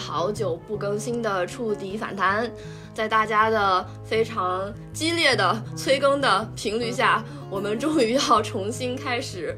[0.00, 2.50] 好久不更新的触底反弹，
[2.94, 9.56] 在大家的非常激烈的催更的频率下，我们终于要重新开始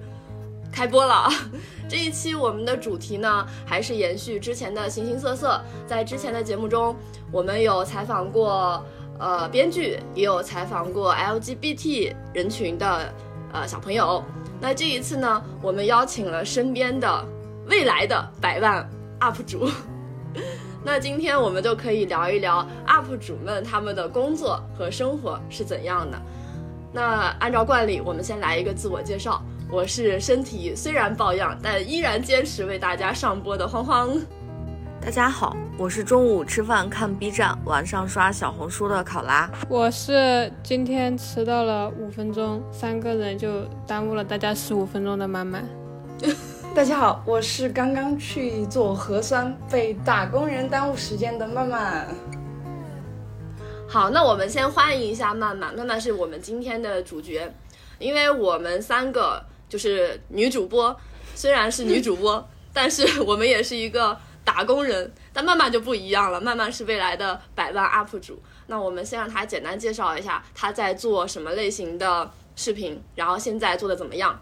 [0.72, 1.30] 开播了。
[1.88, 5.60] 这一期我们的主题呢，还是延续之前的形形色色。
[5.86, 6.96] 在之前的节目中，
[7.30, 8.84] 我们有采访过
[9.18, 13.12] 呃编剧，也有采访过 LGBT 人群的
[13.52, 14.24] 呃小朋友。
[14.60, 17.24] 那这一次呢，我们邀请了身边的
[17.68, 18.88] 未来的百万
[19.20, 19.70] UP 主。
[20.84, 26.20] 那今天我们就可以聊一聊 UP 主们他们的工作和生活是怎样的。
[26.92, 29.40] 那按照惯例，我们先来一个自我介绍。
[29.70, 34.10] 我是身体虽然抱恙，但依然坚持为大家上播的慌慌。
[35.00, 39.48] 大家好，我是中午吃饭看 B 站，晚上刷小红书的考拉。
[39.68, 45.64] 我是今天迟到了五分钟，三个人就耽误了大家十五分钟的满满。
[46.74, 52.08] 大家好，我是刚刚去做核酸被打工人耽误时间的曼曼。
[53.86, 57.52] 好，那我们先欢迎一下曼曼，曼曼是我们今天的主角，
[57.98, 59.44] 因为我们三个。
[59.68, 60.94] 就是女主播，
[61.34, 65.10] 虽然是女主播， 但是我们也是一个打工人。
[65.32, 68.38] 但曼曼就不一样了，曼曼是未来的百万 UP 主。
[68.66, 74.38] 那我们先让她简单介绍一下她在做什么类型的视频，然后现在做的怎么样。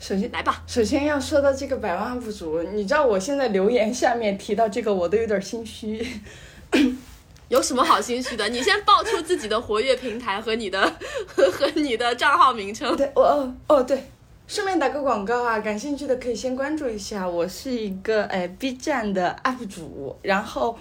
[0.00, 6.04] 首先来吧，首先要说到这个百万 UP 主，你知道我现在留言下面提到这个，我都有点心虚。
[7.48, 8.48] 有什么好心虚的？
[8.48, 10.80] 你先报出自己的活跃平台和你的
[11.26, 12.96] 和 和你的账号名称。
[12.96, 14.02] 对，我哦哦对。
[14.48, 17.28] 顺便打个广告啊，感兴趣的可以先关注一下。
[17.28, 20.78] 我是一个哎 B 站的 UP 主，然后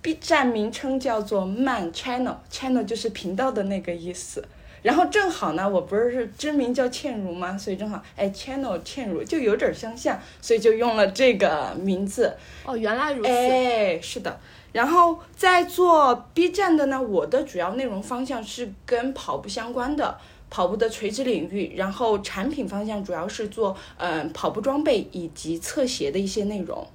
[0.00, 4.42] B 站名称叫做 Man Channel，Channel 就是频道的那个意思。
[4.82, 7.56] 然后正好呢，我不是是真名叫倩如吗？
[7.56, 12.36] 所以正好哎 Channel 倩如就有点相像，所以就用了这个名字。
[12.64, 13.30] 哦，原来如此。
[13.30, 14.38] 哎，是的。
[14.72, 20.18] 然后在做 B 站的呢，我的主要内容方向是跟跑步相关的。
[20.54, 26.86] 跑步的垂直领域，然后产品方向主要是做嗯跑步装备以及测鞋的一些内容，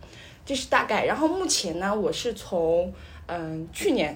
[0.45, 1.06] 这是大概。
[1.06, 2.94] 然后目前呢，我是从
[3.25, 4.16] 嗯去年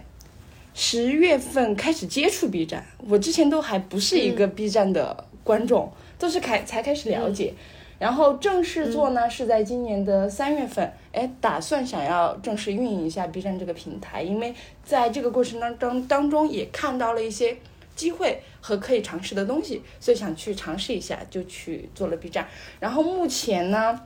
[0.74, 7.54] 十月份开始接触 B 站，我之前都还不是一个 B 站的观众，都是开才开始了解。
[8.00, 17.58] 然后正式做呢是在今年的三月份，哎，打算想要正式运营一下 B 站这个平台，因为在这个过程当中当中也看到了一些。
[17.94, 22.48] 机会和可以尝试的东西，所以想去尝试一下，就去做了 B 站。
[22.80, 24.00] 然后目前呢，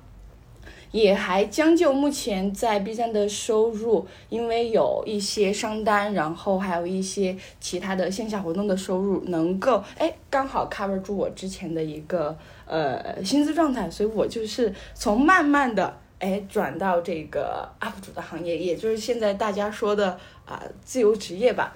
[0.96, 21.76] 也还将就目前在 B 站的收入，因为有一些商单，然后还有一些其他的线下活动的收入，能够哎刚好 cover 住我之前的一个呃薪资状态，所以我就是从慢慢的哎转到这个 UP 主的行业，也就是现在大家说的啊自由职业吧，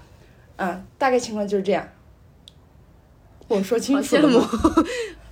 [0.56, 1.86] 嗯，大概情况就是这样。
[3.50, 4.50] 我说清楚了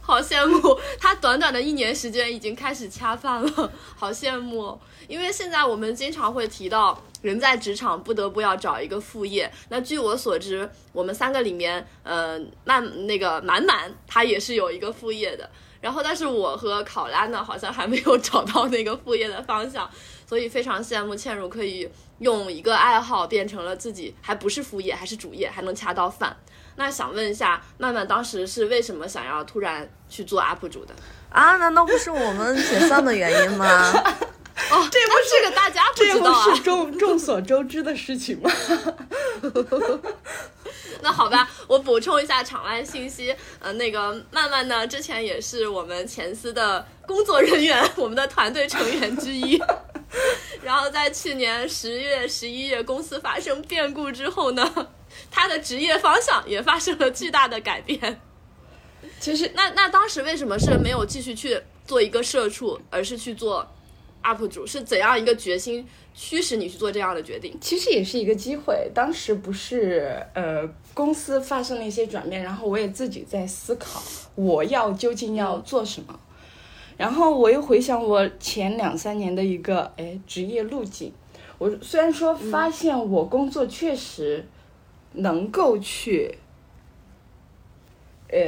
[0.08, 4.80] 好羡慕，他短短的一年时间已经开始恰饭了，好羡慕。
[5.06, 9.52] 因为现在我们经常会提到，人在职场不得不要找一个副业。
[9.68, 15.50] 那据我所知，我们三个里面，呃，满那个满满他也是有一个副业的。
[15.82, 19.90] 然后，但是我和考拉呢，好像还没有找到那个副业的方向，
[20.26, 21.88] 所以非常羡慕倩茹可以
[22.20, 26.36] 用一个爱好变成了自己，还不是副业，还是主业，还能恰到饭。
[26.78, 30.94] 那想问一下，曼曼当时是为什么想要突然去做 UP 主的
[31.30, 31.58] 啊？
[31.58, 33.68] 难道不是我们解散的原因吗？
[34.70, 38.52] 哦，这不是个大家不知道啊，这不是众众所周知的事情吗？
[41.02, 43.36] 那好吧，我补充一下场外信息。
[43.60, 49.62] 呃，那个曼曼呢，之前也是我们前司的工作人员， 我们的团队成员之一。
[50.64, 54.88] 然后在去年十月、十一月公司发生变故之后呢？
[55.30, 58.22] 他的职业方向也发生了巨大的改变。
[59.20, 63.66] 其实，那那当时为什么是没有继续去做一个社畜，而是去做
[64.24, 64.66] UP 主？
[64.66, 67.56] 是怎样一个决心驱使你去做这样的决定？
[67.62, 68.90] 其实也是一个机会。
[68.94, 74.02] 当时不是呃公司发生了一些转变，然后我也自己在思考
[74.36, 76.20] 我要究竟要做什么。
[76.98, 81.14] 然后我又回想我前两三年的一个哎职业路径，
[81.60, 84.46] 我虽然说发现我工作确实。
[85.18, 86.38] 能够去，
[88.30, 88.40] 呃，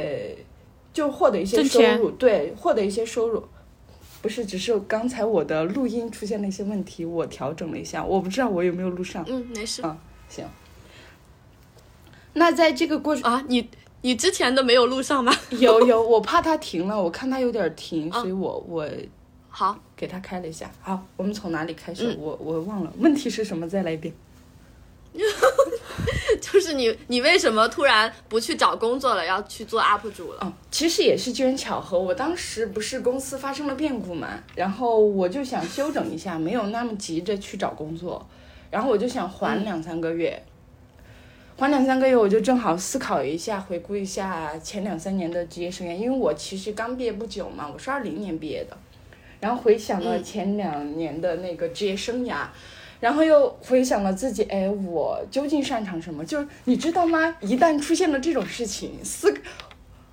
[0.92, 3.42] 就获得一些收入，对，获得一些收入，
[4.22, 9.24] 不是只是刚才我的录音出现了一些问题，我调整了一下，我不知道我有没有录上。
[9.28, 9.82] 嗯，没事。
[9.84, 9.96] 嗯，
[10.28, 10.44] 行。
[12.34, 13.68] 那在这个过程啊，你
[14.02, 15.32] 你之前的没有录上吗？
[15.50, 18.88] 有有，我怕它停了，我看它有点停，所以我我
[19.48, 20.70] 好给它开了一下。
[20.80, 22.12] 好，我们从哪里开始？
[22.12, 23.68] 嗯我我忘了，问题是什么？
[23.68, 24.14] 再来一遍。
[26.40, 30.38] 就是你，你为什么突然不去找工作了，要去做 UP 主了？
[30.40, 31.98] 哦，其实也是机缘巧合。
[31.98, 38.26] 我当时不是公司发生了变故嘛，然后我就想休整一下，没有那么急着去找工作，
[38.70, 40.42] 然后我就想缓两三个月。
[41.56, 48.74] 缓两三个月，我就正好思考一下，回顾一下前两三年的职业生涯，因为我其实刚毕业不久嘛，我是二零年毕业的，
[49.40, 52.46] 然后回想了前两年的那个职业生涯，
[53.00, 56.24] 然后又回想了自己，哎，我究竟擅长什么？
[56.24, 57.34] 就是你知道吗？
[57.40, 59.34] 一旦出现了这种事情，思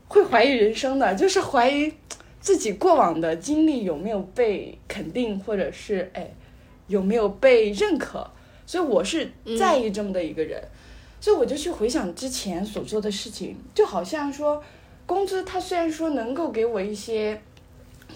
[0.08, 1.94] 会怀疑人生的，就是怀疑
[2.40, 6.34] 自己过往的经历有没有被肯定，或者是哎
[6.88, 8.30] 有没有被认可。
[8.66, 10.62] 所以我是在意这么的一个人，
[11.22, 14.62] 所以我就去回想之前所做的事情，就好像说，
[15.06, 17.42] 工资它虽然说能够给我一些，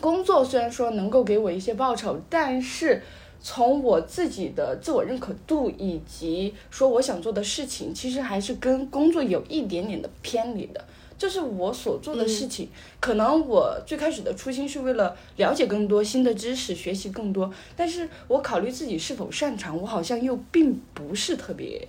[0.01, 3.01] 工作虽然说能够给我一些报酬，但是
[3.41, 10.85] 从我自己的自我认可度以及说我想做的事情，其实还是跟工作有一点点的偏离的。
[11.17, 12.67] 就是我所做的事情，
[12.99, 21.87] 可能我最开始的初心是为了了解更多新的知识，学习更多，但是我考虑自己是否擅长，我好像又并不是特别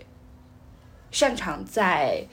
[1.11, 2.27] 擅长在，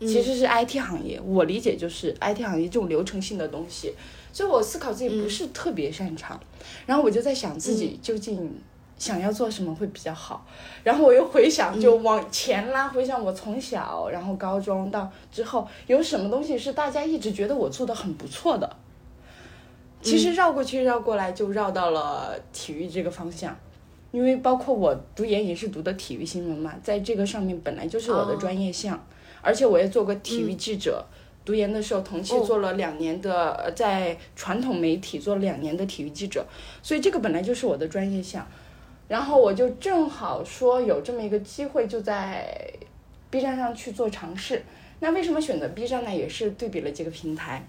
[0.00, 3.92] 其实是 IT 行业，我理解就是 IT 行业这种流程性的东西，
[4.32, 6.38] 所以我思考自己不是特别擅长，
[6.86, 8.60] 然后我就在想自己究竟
[8.96, 10.46] 想要做什么会比较好，
[10.84, 18.76] 然后我又回想，就往前拉，回想我从小，然后高中到之后有什么东西是大家一直觉得我做的很不错的，
[20.00, 23.56] 其实绕过去绕过来就绕到了体育这个方向。
[24.10, 28.98] 因为包括我读研也是读的体育新闻嘛，在这个上面本来就是我的专业项，
[29.40, 31.04] 而且我也做过体育记者。
[31.44, 36.44] 读研的时候，同期做了两年的，呃在传统媒体做了两年的体育记者，
[36.82, 38.46] 所以这个本来就是我的专业项。
[39.08, 42.70] 然后我就正好说有这么一个机会，就在
[43.30, 44.62] B 站上去做尝试。
[45.00, 46.14] 那为什么选择 B 站呢？
[46.14, 47.66] 也是对比了几个平台，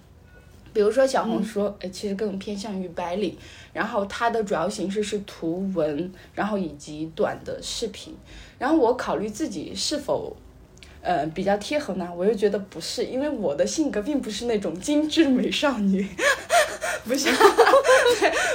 [0.74, 3.38] 比如说小红书，呃，其实更偏向于白领，
[3.71, 8.13] 然后它的主要形式是图文，然后以及短的视频。
[8.57, 10.36] 然后我考虑自己是否。
[11.01, 16.07] 呃，比较贴合呢，我又觉得不是，因为我的性格并不是那种精致美少女，
[17.05, 17.33] 不像，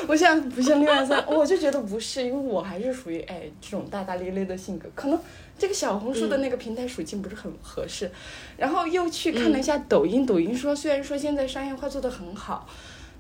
[0.07, 5.19] 不像不像六二三， 我就觉得不是，因为我还是属于哎这种大大咧咧的性格，可能
[5.59, 8.11] 这个小红书的那个平台属性不是很合适，
[8.57, 12.69] 然后又去看了一下抖音，抖音说虽然说现在商业化做得很好，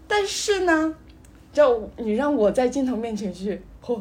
[0.06, 0.94] 但是呢，
[1.52, 4.00] 就你让我在镜头面前去，嚯、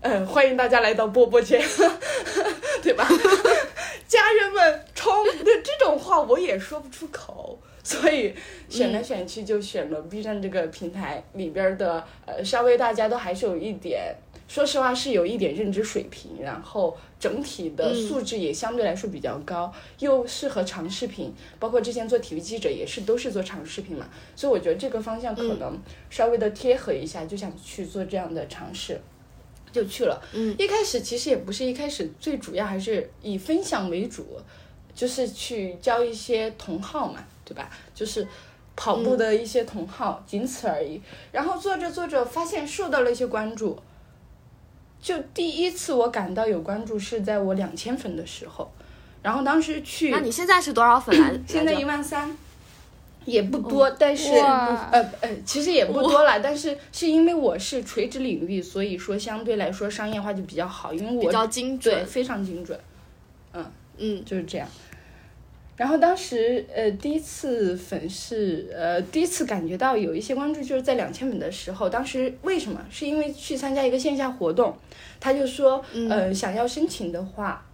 [0.00, 1.60] 嗯，欢迎大家来到波波间，
[2.82, 3.06] 对吧？
[4.12, 5.24] 家人们冲！
[5.24, 8.34] 的这种话我也说不出口， 所以
[8.68, 14.14] 选来选去就选了 B 站这个平台里边的，呃，稍微大家都还是有一点，
[14.46, 24.06] 说实话是有一点认知水平，然后整体的素质也相对来说比较高，又适合长视频，包括之前做体育记者也是都是做长视频嘛，
[24.36, 25.80] 所以我觉得这个方向可能
[26.10, 29.00] 稍微的贴合一下，就想去做这样的尝试。
[29.72, 30.22] 就去了。
[30.32, 34.38] 嗯，一开始其实也不是一开始，最主要还是以分享为主，
[34.94, 37.70] 就是去交一些同好嘛，对吧？
[37.94, 38.26] 就是
[38.76, 41.00] 跑步的一些同好，仅此而已。
[41.32, 43.78] 然后做着做着，发现受到了一些关注。
[45.00, 48.70] 就第一次我感到有关注是在我两千粉的时候，
[49.20, 51.40] 然后当时去，那你现在是多少粉来？
[51.46, 52.36] 现在一万三。
[53.24, 62.06] 也不多，但是呃呃，其实也不多了， 但是是因为我是垂直领域，所以说相对来说商业化就比较好，因为我比较精对准。
[62.06, 62.78] 非常精准，
[63.52, 63.64] 嗯
[63.98, 64.66] 嗯就是这样。
[65.76, 72.80] 然后当时呃第一次粉是呃第一次感觉到有一些关注，就是在两千粉的时候，当时为什么？
[72.90, 74.76] 是因为去参加一个线下活动，
[75.20, 77.64] 他就说呃想要申请的话，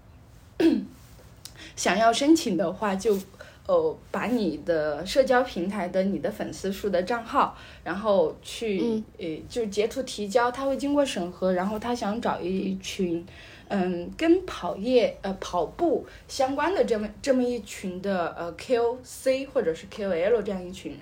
[1.74, 3.18] 想要申请的话就。
[3.68, 13.22] 呃，把你的社交平台的你的粉丝数的账号，然后去、嗯呃，就截图提交，他会经过审核，然后他想找一群，
[13.68, 21.00] 嗯，跟跑业呃跑步相关的这么这么一群的呃 KOC 或者是 KOL 这样一群人，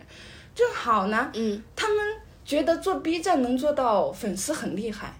[0.52, 1.96] 正好呢，嗯他们
[2.44, 5.14] 觉得做 B 站能做到粉丝很厉害，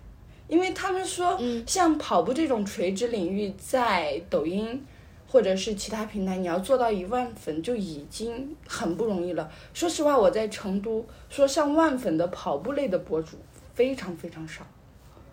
[0.49, 4.85] 因为他们说，嗯像跑步这种垂直领域，在抖音
[5.29, 9.51] 或者是其他平台，你要做到一万粉就已经很不容易了。
[9.75, 13.37] 说实话，我在成都说上万粉的跑步类的博主
[13.75, 14.67] 非常非常少，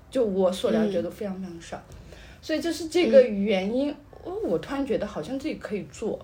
[0.09, 1.81] 就我所了解的非常非常少，
[2.41, 3.91] 所以就是这个原因，
[4.23, 6.19] 哦，我突然觉得好像自己可以做。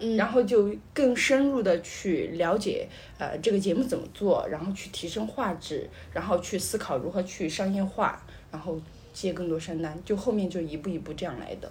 [0.00, 8.80] 嗯然后就更深入的去了解呃这个节目怎么做，然后去提升画质，然后去思考如何去商业化，然后
[9.12, 11.68] 接更多商单，就后面就一步一步这样来的。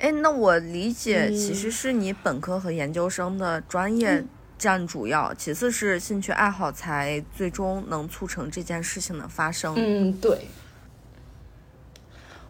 [0.00, 4.24] 哎，那我理解嗯其实是你本科和研究生的专业
[4.58, 9.74] 占主要，其次是兴趣爱好才最终能促成这件事情的发生。
[9.76, 10.46] 嗯，对。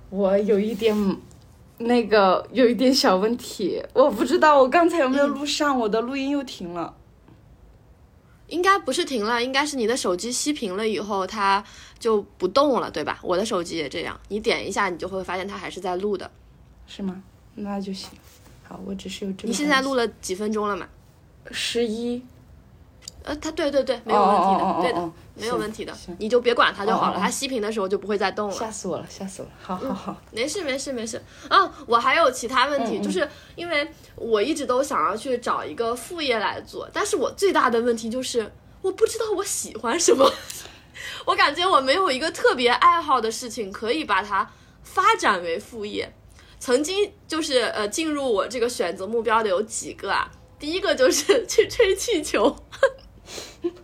[0.08, 0.96] 我有一点
[1.78, 6.96] 那个有一点小问题，我不知道我刚才有没有录上，我的录音又停了。
[8.46, 11.64] 应该不是停了，应该是你的手机熄屏了以后，它
[11.98, 13.20] 就不动了，对吧？
[13.22, 16.28] 我的手机也这样，你点一下，你就会发现它还是在录的。
[16.88, 17.22] 是吗？
[17.54, 18.10] 那就行。
[18.62, 19.48] 好，我只是有这个。
[19.48, 20.86] 你现在录了几分钟了嘛？
[21.50, 22.22] 十一，
[23.24, 27.14] 呃，他对对对，没有问题的，哦哦哦哦对的哦，没有问题的，你就别管它就好了。
[27.14, 28.54] 哦哦哦它熄屏的时候就不会再动了。
[28.54, 29.52] 吓死我了，吓死我了！
[29.60, 31.72] 好好好，没事没事没事啊！
[31.86, 38.52] 我还有其他问题，嗯嗯就是因为我一直都想要去找一个副业来做，但是我最大的问题就是
[38.82, 40.30] 我不知道我喜欢什么，
[41.26, 44.48] 我感觉我没有一个特别爱好的事情可以把它
[44.84, 46.14] 发展为副业。
[46.60, 52.54] 曾经就是呃进入我这个选择目标的有几个啊，第一个就是 去吹气球。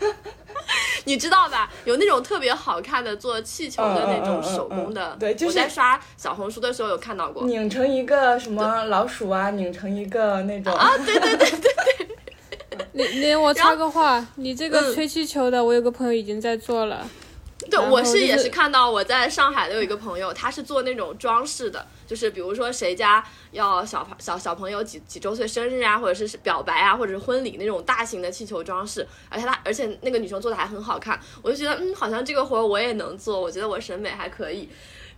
[1.04, 1.71] 你知道吧？
[1.85, 7.45] 有那种特别好看的做气球的那种手工的，嗯嗯嗯嗯对就是我在刷小红书的时候有看到过。
[7.45, 12.09] 拧成一个什么老鼠啊，拧成一个那种啊，对对对对对，
[12.92, 17.09] 你你我插个话，你这个嗯吹气球的，我有个朋友已经在做了。
[17.71, 34.68] 对，我是也是看到我在上海的有一个朋友，他是做那种装饰的，就是比如说谁家要小朋小小朋友几几周岁生日啊，或者是表白啊，或者是婚礼那种大型的气球装饰，而且他而且那个女生做的还很好看，我就觉得嗯，好像这个活儿我也能做，我觉得我审美还可以。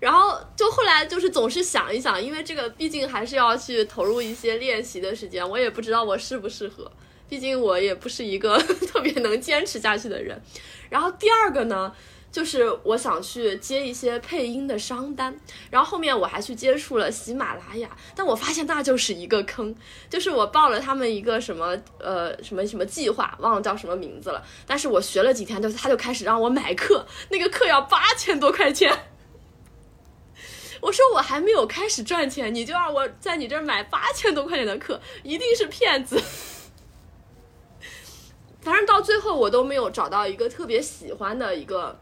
[0.01, 6.89] 然后就后来就是总是想一想，因为这个毕竟还是要去投入一些练习的时间，我也不知道我适不适合，
[7.29, 10.41] 毕竟我也不是一个 特别能坚持下去的人。
[10.89, 11.93] 然后第二个呢，
[12.39, 15.37] 就是我想去接一些配音的商单，
[15.73, 19.75] 然后后面我还去接触了喜马拉雅，但我发现那就是一个坑，
[20.09, 28.97] 就是我报了他们一个什么呃什么什么计划，忘了叫什么名字了，但是我学了几天，就他就开始让我买课，那个课要八千多块钱。
[30.81, 36.23] 我说我还没有开始赚钱，你就让我在你这儿买八千多块钱的课，一定是骗子。
[38.61, 41.99] 反正到最后我都没有找到一个特别喜欢的一个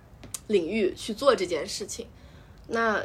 [0.48, 2.06] 领域去做这件事情。
[2.68, 3.04] 那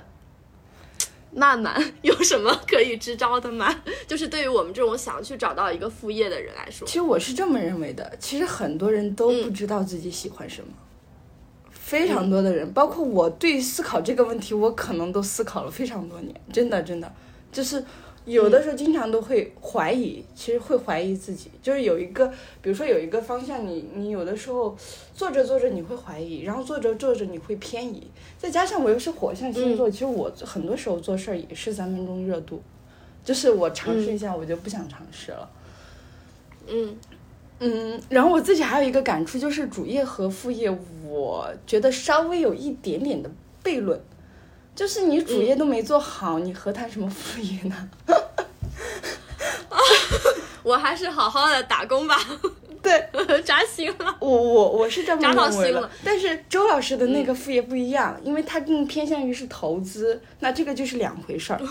[1.33, 3.83] 曼曼有什么可以支招的吗？
[4.05, 10.73] 就是对于我们这种想去找到一个副业的人来说其，实我是这么认为的，其实很多人都不知道自己喜欢什么，
[11.69, 17.13] 非常多的人，包括我对思考这个问题，我可能都思考了非常多年，真的真的，
[17.49, 17.81] 就是
[18.25, 22.27] 有的时候经常都会怀疑，其实会怀疑自己，就是有一个，
[22.61, 24.75] 比如说有一个方向你，你有的时候
[25.13, 32.61] 做着做着你会怀疑，然后做着做着你会偏移，再加上我又是火象星座，其实我很多时候做事儿也是三分钟热度，
[33.23, 35.49] 就是我尝试一下，我就不想尝试了。
[36.67, 36.97] 嗯。
[37.63, 40.75] 嗯，然后我自己还有一个感触，就是主业和副业，
[41.07, 43.29] 我觉得稍微有一点点的
[43.63, 44.01] 悖论，
[44.81, 47.89] 就是你主业都没做好，你何谈什么副业呢？
[49.69, 49.77] 啊
[50.63, 52.17] 我还是好好的打工吧。
[52.81, 53.07] 对，
[53.45, 54.15] 扎心了。
[54.19, 61.61] 我我我是这么扎到认为的心了，但是周老师的那个副业不一样，因为他更偏向于是投资，那这个就是两回事儿。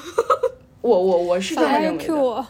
[0.81, 2.14] 我我我是这么认哎为的。
[2.14, 2.47] 我，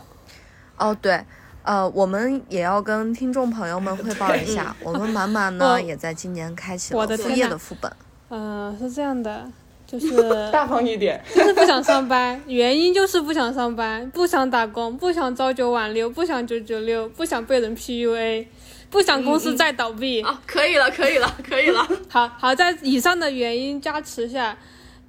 [0.77, 1.25] 哦，对，
[1.63, 7.91] 呃，我们也要跟听众朋友们汇报一下，我们满满呢哦也在今年开启了副业的副本。
[8.29, 9.51] 嗯、是这样的，
[9.91, 10.17] 就是
[10.53, 18.47] 大方一点， 就是不想上班，原因就是不想上班，不想打工，不想朝九晚六，不想九九六，不想被人 PUA，
[18.89, 20.23] 不想公司再倒闭。
[20.23, 21.85] 啊，可以了，可以了，可以了。
[22.09, 24.57] 好好在以上的原因加持下，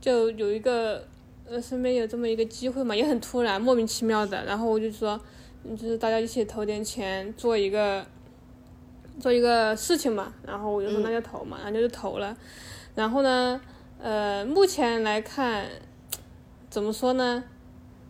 [0.02, 1.06] 就有一个
[1.48, 4.44] 呃身边有这么一个机会嘛，也很突然，莫名其妙的。
[4.46, 5.20] 然后我就说，
[5.64, 8.04] 嗯就是大家一起投点钱做一个
[9.20, 10.34] 做一个事情嘛。
[10.44, 12.36] 然后我就说那就投嘛，然后就投了。
[12.96, 13.62] 然后呢，
[14.02, 15.68] 呃，目前来看，
[16.70, 17.44] 怎么说呢？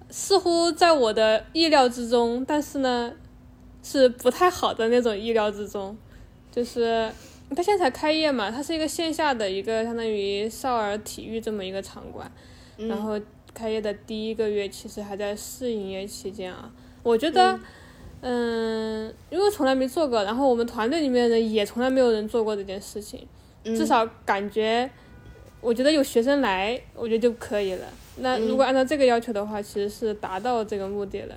[0.10, 3.14] 似乎在我的意料之中，但是呢，
[3.84, 5.98] 是不太好的那种意料之中，
[6.52, 7.12] 就是。
[7.54, 12.32] 它现在才开业嘛，它是一个线下的一个相当于少儿体育这么一个场馆，
[12.78, 13.20] 然后
[13.54, 16.72] 开业的第一个月其实还在试营业期间啊。
[17.04, 17.60] 我觉得，
[18.22, 23.28] 嗯，因为从来没做过，然后我们团队里面的人也从来没有人做过这件事情，
[23.66, 24.90] 至少感觉，
[25.62, 27.86] 我觉得有学生来，我觉得就可以了。
[28.18, 31.36] 那如果按照这个要求的话，其实是达到这个目的了。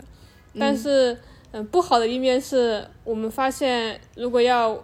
[0.59, 1.17] 但是，
[1.53, 4.83] 嗯，不好的一面是我们发现，如果要，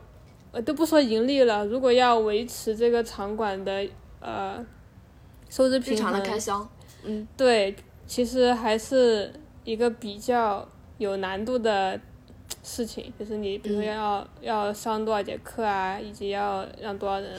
[0.53, 3.87] 呃，都不说盈利了，如果要维持这个场馆的
[4.21, 4.65] 呃
[5.49, 6.69] 收支平衡，的开销，
[7.05, 7.75] 嗯对，
[8.07, 9.33] 其实还是
[9.65, 10.67] 一个比较
[10.99, 11.99] 有难度的
[12.63, 17.33] 事情，就是你比如说嗯要、要上多少节课啊，以及要让多少人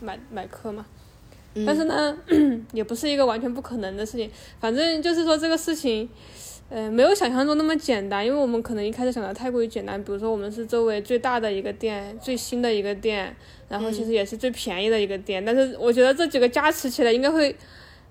[0.00, 0.86] 买买课嘛。
[1.56, 2.16] 嗯但是呢，
[2.72, 4.30] 也不是一个完全不可能的事情。
[4.60, 6.06] 反正就是说这个事情，
[6.68, 10.02] 呃，没有想象中那么简单，因为我们可能一开始想的太过于简单。
[10.04, 13.34] 比如说我们是周围最大的一个店，最新的一个店，
[13.68, 15.42] 然后其实也是最便宜的一个店。
[15.44, 17.56] 但是我觉得这几个加持起来，应该会，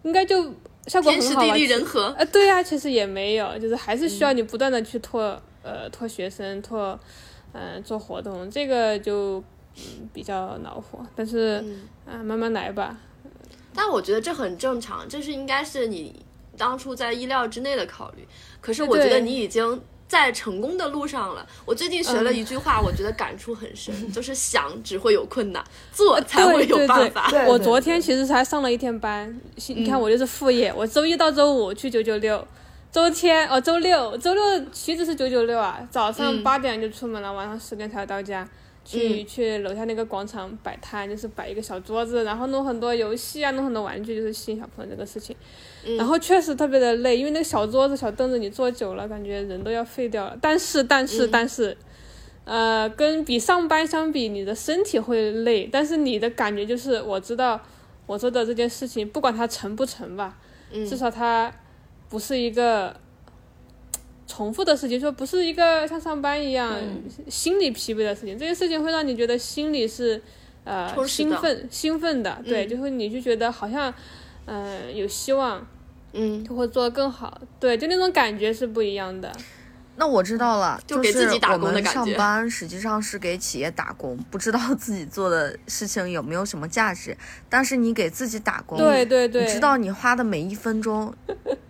[0.03, 0.43] 应该就
[0.87, 1.53] 效果天时很好吧。
[1.53, 6.97] 地利人和，呃，对呀、其实也没有，就是还是需要你不断的去拓，呃，拓学生，拓，
[7.53, 9.43] 嗯、做活动，这个就
[9.77, 11.05] 嗯比较恼火。
[11.15, 11.63] 但是
[12.05, 12.97] 啊、慢慢来吧。
[13.75, 16.15] 但我觉得这很正常，这是应该是你
[16.58, 18.25] 当初在意料之内的考虑。
[18.62, 21.46] 可是我觉得你已经在成功的路上了。
[21.65, 27.29] 我最近学嗯了一句话，我觉得感触很深，就是想只会有困难，做才会有办法。
[27.29, 32.48] 对对我昨天其实才上了一天班，你看我就是副业，我周一到周五去九九六，
[32.91, 34.41] 周天哦周六周六
[34.72, 38.48] 岂止是九九六啊，早上嗯八点就出门了，晚上十点才到家。
[38.85, 45.35] 去嗯去楼下那个广场摆摊，就是摆一个小桌子，然后弄很多游戏啊，弄很多玩具，就是吸引小朋友这个事情。
[45.97, 50.37] 然后确实特别的累，因为那个小桌子、小凳子你坐久了，感觉人都要废掉了。
[50.41, 51.77] 但是，但是，但是，
[52.43, 57.61] 呃，跟比上班相比，你的身体会累，但是你的感觉就是，我知道
[58.07, 60.37] 我做的这件事情，不管它成不成吧，
[60.71, 61.53] 至少它
[62.09, 62.95] 不是一个
[64.35, 66.77] 重复的事情，说不是一个像上班一样、
[67.29, 68.37] 心理疲惫的事情。
[68.37, 70.21] 这些事情会让你觉得心里是
[70.65, 73.93] 呃兴奋兴奋的，对，就会你就觉得好像
[74.45, 75.65] 嗯、呃有希望，
[76.11, 79.31] 嗯，就会做得更好，对，就那种感觉是不一样的。
[79.97, 87.15] 那我知道了，就给自己打工的我们感觉上班实际上是给企业打工，不知道 自己做的事情有没有什么价值。
[87.50, 91.13] 但是你给自己打工，对对对，你知道你花的每一分钟，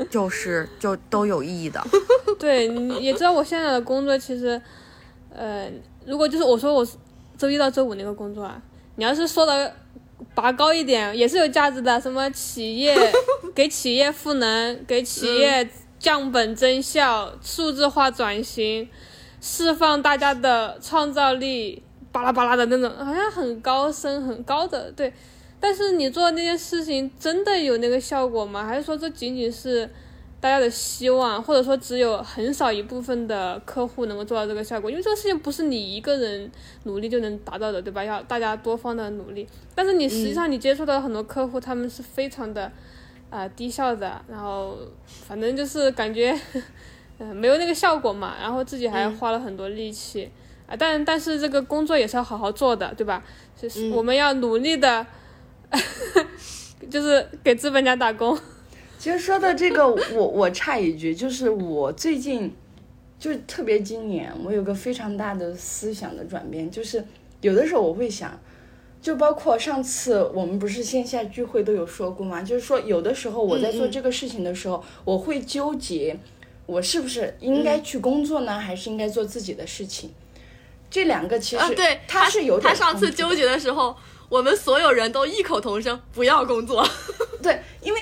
[0.10, 1.80] 就是就都有意义的。
[2.40, 4.60] 对，你也知道我现在的工作其实，
[5.30, 5.70] 呃，
[6.06, 6.88] 如果就是我说我
[7.38, 8.60] 周一到周五那个工作啊，
[8.96, 9.72] 你要是说的
[10.34, 12.02] 拔高一点，也是有价值的。
[12.02, 12.98] 什么企业
[13.54, 15.70] 给企业赋能，给企业
[16.06, 18.88] 降本增效、数字化转型，
[19.42, 25.12] 释放大家的创造力，巴拉巴拉的那种，好像很高深、很高的对。
[25.60, 28.64] 但是你做的那件事情真的有那个效果吗？
[28.64, 29.90] 还是说这仅仅是
[30.40, 34.92] 大家的希望，或者说只有很少一部分的客户能够做到这个效果？
[34.92, 36.52] 因为这个事情不是你一个人
[36.84, 38.04] 努力就能达到的，对吧？
[38.04, 39.48] 要大家多方的努力。
[39.74, 42.72] 但是你实际上你接触到很多客户，他们是非常的啊、
[43.30, 46.38] 呃低效的，然后反正就是感觉
[47.18, 50.30] 嗯、没有那个效果嘛，然后自己还花了很多力气
[50.68, 53.24] 啊、但但是这个工作也是要好好做的，对吧？
[53.56, 55.06] 就是我们要努力的。
[56.90, 58.38] 就是给资本家打工，
[59.00, 62.54] 其实说到这个，我我插一句，就是我最近，
[63.18, 67.04] 就是特别今年，我有个非常大的思想的转变，就是
[67.42, 68.40] 有的时候我会想，
[69.06, 72.42] 就包括上次我们不是线下聚会都有说过吗？
[72.42, 76.18] 就是说有的时候我在做这个事情的时候，我会纠结，
[76.66, 80.10] 我是不是应该去工作呢，还是应该做自己的事情？
[80.90, 83.96] 这两个其实、啊，对，他是有点他上次纠结的时候，
[84.28, 86.84] 我们所有人都异口同声，不要工作。
[87.44, 88.02] 对，因为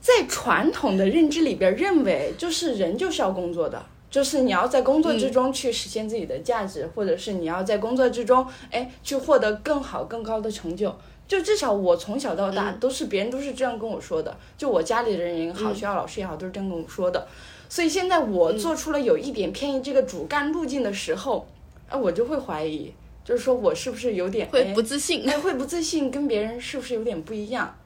[0.00, 10.94] 在传统的认知里边，认为就是人就是要工作的，就是你要在工作之中去实现自己的价值，或者是你要在工作之中，哎，去获得更好、更高的成就。
[11.28, 17.24] 就至少我从小到大都是别人都是这样跟我说的，就我家里的人也好，学校老师也好，都是这样跟我说的。
[17.68, 21.46] 所以现在我做出了有一点偏移这个主干路径的时候，
[21.88, 22.92] 啊，我就会怀疑，
[23.24, 25.24] 就是说我是不是有点会哎不自信。
[25.30, 27.76] 哎，会不自信，跟别人是不是有点不一样？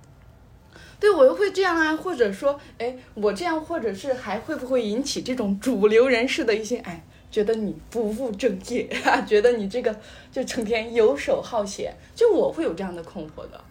[1.05, 9.95] 对我又会这样啊，或者说，哎，我这样，或者是还会不会引起这种主流人士的一些哎，觉得你不务正业啊， 觉得你这个
[10.33, 13.63] 就成天游手好闲，就我会有这样的困惑的。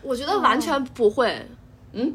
[0.00, 1.34] 我觉得完全不会。
[1.92, 2.14] 嗯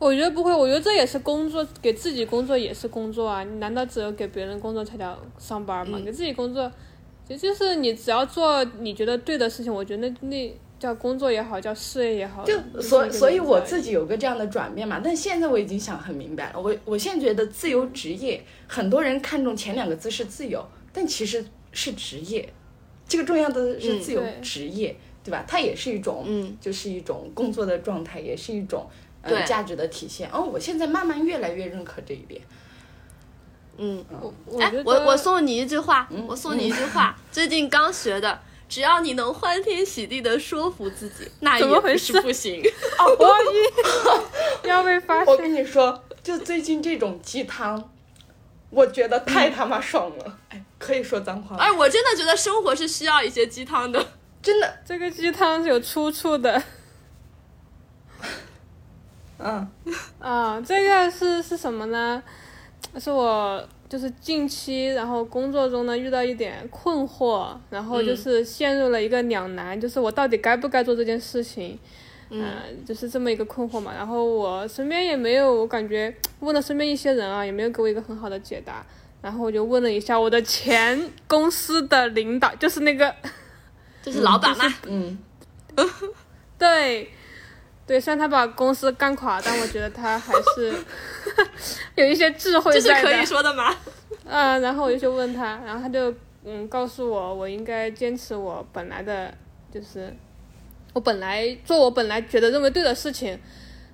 [0.00, 3.44] 我觉得不会，我觉得这也是工作，给自己工作也是工作啊！
[3.44, 6.00] 你难道只有给别人工作才叫上班吗？
[6.04, 6.68] 给自己工作，
[7.28, 20.62] 也就是你只要做你觉得对的事情，我觉得那那叫工作也好，叫事业也好，就就是所所以我自己有个这样的转变嘛，但现在我已经想很明白了，我我现在觉得自由职业，很多人看重前两个字是自由，
[20.92, 22.52] 但其实是职业，
[23.08, 25.44] 这个重要的是嗯自由职业，对吧？
[25.48, 28.86] 它也是一种，嗯，就是一种工作的状态，也是一种
[29.22, 30.28] 呃对价值的体现。
[30.30, 32.42] 哦，我现在慢慢越来越认可这一点。
[33.78, 34.32] 嗯，我
[34.84, 38.38] 我我送你一句话，我送你一句话，最近刚学的。
[38.68, 42.62] 只要你能欢天喜地的说服自己，那怎么也不回事是不行。
[43.18, 45.44] 我一 要被发现我现。
[45.44, 47.90] 跟你说，就最近这种鸡汤，
[48.70, 50.38] 我觉得太他妈爽了。
[50.50, 51.62] 哎，可以说脏话吗？
[51.62, 54.04] 哎，我真的觉得生活是需要一些鸡汤的。
[54.42, 56.62] 真的，这个鸡汤是有出处的
[59.38, 59.68] 嗯
[60.18, 62.22] 啊，这个是是什么呢？
[62.98, 71.78] 是我就是近期，然后工作中呢遇到一点困惑，然后就是陷入了一个两难，就是我到底该不该做这件事情，
[72.30, 72.44] 嗯、
[72.84, 73.92] 就是这么一个困惑嘛。
[73.94, 78.84] 然后我身边也没有，我感觉问了身边一些人啊，也没有给我一个很好的解答。
[79.22, 83.12] 然后我就问了一下我的前公司的领导，就是那个
[84.02, 85.18] 就是老板嘛， 嗯，
[86.58, 87.10] 对，
[87.86, 90.74] 对，虽然他把公司干垮，但我觉得他还是
[91.94, 92.92] 有一些智慧这是。
[93.00, 93.72] 可以说的吗？
[94.26, 96.12] 嗯，然后我就去问他，然后他就
[96.44, 99.32] 嗯告诉我，我应该坚持我本来的，
[99.72, 100.12] 就是
[100.94, 103.38] 我本来做我本来觉得认为对的事情，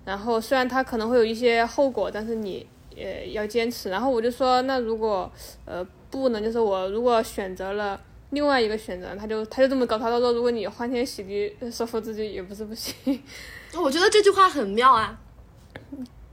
[0.06, 3.90] 然后虽然他可能会有一些后果，但是你呃要坚持。
[3.90, 5.30] 然后我就说，那如果
[5.66, 8.00] 呃不能，就是我如果选择了。
[8.32, 12.94] 另外一个选择，他就他就这么搞，他说如果你欢天喜地说服自己也不是不行，
[13.80, 15.18] 我觉得这句话很妙啊。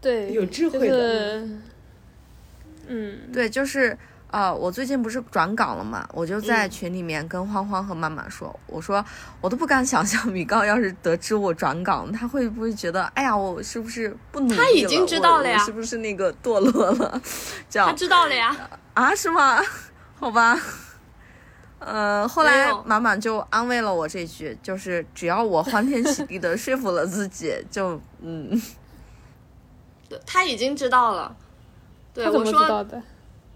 [0.02, 1.42] 对，有智慧就的。
[1.42, 1.60] 是，
[2.88, 3.98] 嗯，对，就是
[4.32, 9.04] 呃，我最近不是转岗了嘛，我就在群里面跟欢欢和曼曼说，我说
[9.42, 14.64] 我都不敢想象米高要是得知我转岗，他会不会觉得，哎呀，我是不是不努力了？
[14.64, 17.22] 他已经知道了呀是不是那个堕落了？
[17.70, 18.56] 这样他知道了呀，
[18.94, 19.14] 啊？
[19.14, 19.62] 是吗？
[20.18, 20.58] 好吧。
[21.80, 28.62] 呃，后来满满就安慰了我这句，就是只要我欢天喜地的说服了自己，就嗯，
[30.10, 31.36] 对他已经知道了。
[32.13, 33.02] 对他怎我说，么知道的？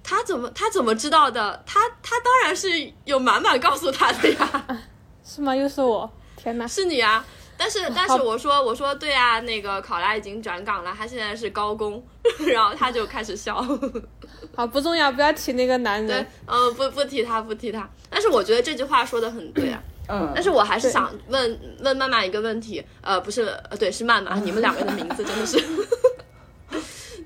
[0.04, 1.62] 他怎么他怎么知道的？
[1.66, 2.70] 他他当然是
[3.06, 4.68] 有满满告诉他的呀，
[5.26, 5.56] 是吗？
[5.56, 6.66] 又是我，天哪！
[6.68, 7.26] 是你啊。
[7.58, 12.04] 但是但是我说我说对啊，那个考拉已经转岗了，他现在是高工，
[12.48, 13.66] 然后他就开始笑。
[14.56, 17.90] 好，不重要，不要提那个男对人。，嗯，不不提他不提他。
[18.10, 19.82] 但是我觉得这句话说的很对啊。
[20.10, 25.58] 嗯，但是我还是想问问曼曼一个问题，呃，不是，呃，对，是曼曼， 你们两个人的名字真的是，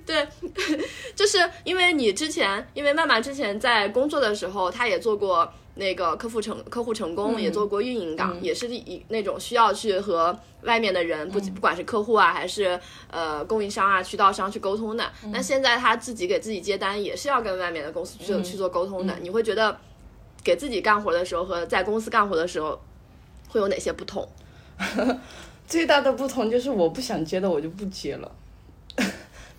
[0.05, 0.27] 对，
[1.15, 15.11] 就是因为你之前，因为曼曼之前在工作的时候，她也做过那个客户成客户成功，也做过运营岗，也是以那种需要去和外面的人，不不管是客户啊，还是呃供应商啊、渠道商去沟通的。
[15.31, 19.15] 那现在他自己给自己接单，也是要跟外面的公司去、去做沟通的。
[19.21, 19.77] 你会觉得？
[20.43, 22.79] 给自己干活的时候和在公司干活的时候
[23.49, 24.25] 会有哪些不同？
[25.67, 28.31] 最大的不同就是我不想接的我就不接了，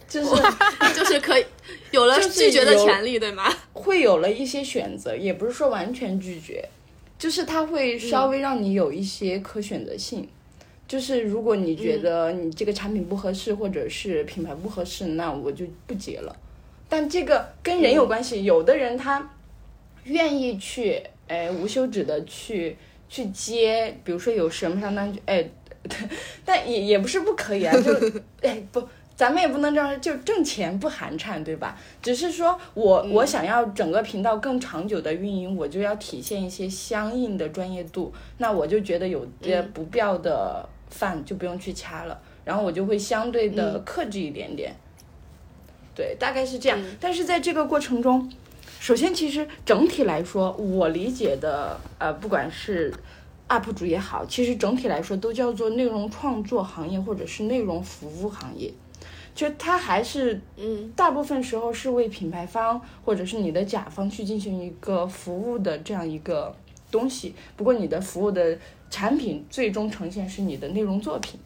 [0.08, 0.30] 就是
[0.96, 1.44] 就是可以
[1.90, 3.54] 有了拒绝的权利，对吗？
[3.74, 6.66] 会有了一些选择，也不是说完全拒绝，
[7.18, 10.26] 就是它会稍微让你有一些可选择性。
[10.88, 16.34] 就是如果你觉得你这个产品不合适，或者是品牌不合适，那我就不接了。
[16.88, 19.30] 但这个跟人有关系，有的人他
[20.04, 22.74] 愿意去，哎，无休止的去
[23.10, 25.46] 去接，比如说有什么上单去，哎，
[26.46, 27.92] 但也也不是不可以啊，就
[28.40, 28.82] 哎不。
[29.18, 31.76] 咱们也不能这样，就挣钱不寒碜，对吧？
[32.00, 38.12] 只是说我我想要整个频道更长久的运营，我就要体现一些相应的专业度。
[38.36, 44.72] 那我就觉得有些不必要的饭就不用去掐了，然后我就会相对的克制一点点。
[45.96, 46.78] 对，大概是这样。
[47.00, 48.30] 但是在这个过程中，
[48.78, 52.94] 首先其实整体来说，我理解的呃，不管是
[53.48, 58.72] UP 主也好，其实整体来说都叫做内容创作行业或者是内容服务行业。
[59.38, 66.52] 就它还是，嗯，大部分时候是为品牌方或者是你的甲方去进行一个服务的这样一个
[66.90, 67.32] 东西。
[67.54, 68.58] 不过你的服务的
[68.90, 71.38] 产品最终呈现是你的内容作品，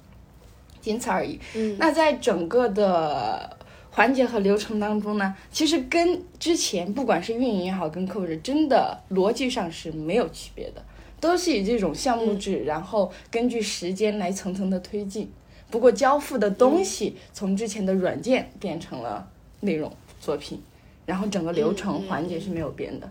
[0.80, 1.38] 仅此而已。
[1.54, 3.54] 嗯，那在整个的
[3.90, 10.82] 环节和流程当中呢，其实跟之前不管是运营也好，跟客户是真的逻辑上是没有区别的，
[11.20, 15.30] 都是以这种项目制，然后根据时间来层层的推进。
[15.72, 19.26] 不过交付的东西从之前的软件变成了
[19.60, 20.62] 内容作品，
[21.06, 23.10] 然后整个流程环节是没有变的。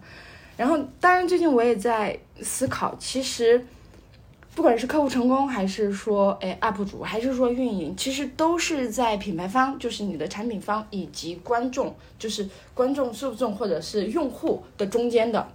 [0.55, 3.65] 然后，当然最近我也在思考，其实
[4.53, 15.47] 不管是客户成功，还是说哎 UP 主，还是说运营，其实都是在品牌方，就是你的产品方以及观众，就是观众受众或者是用户的中间的，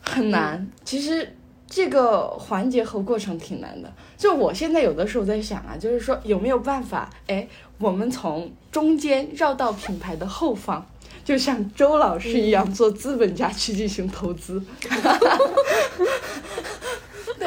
[0.00, 0.66] 很难。
[0.84, 1.36] 其实
[1.76, 3.92] 这个环节和过程挺难的。
[4.16, 10.82] 就我现在有的时候在想啊，就是说有没有办法，哎，我们从中间绕到品牌的后方，
[11.22, 14.62] 就像周老师一样做资本家去进行投资。
[17.38, 17.46] 对，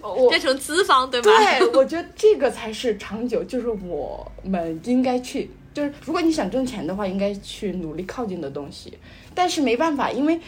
[0.00, 1.30] 我变成资方对吧？
[1.36, 8.96] 对，我觉得这个才是长久，就是我们应该去，就是如果你想挣钱的话，应该去努力靠近的东西。
[9.34, 10.40] 但是没办法，因为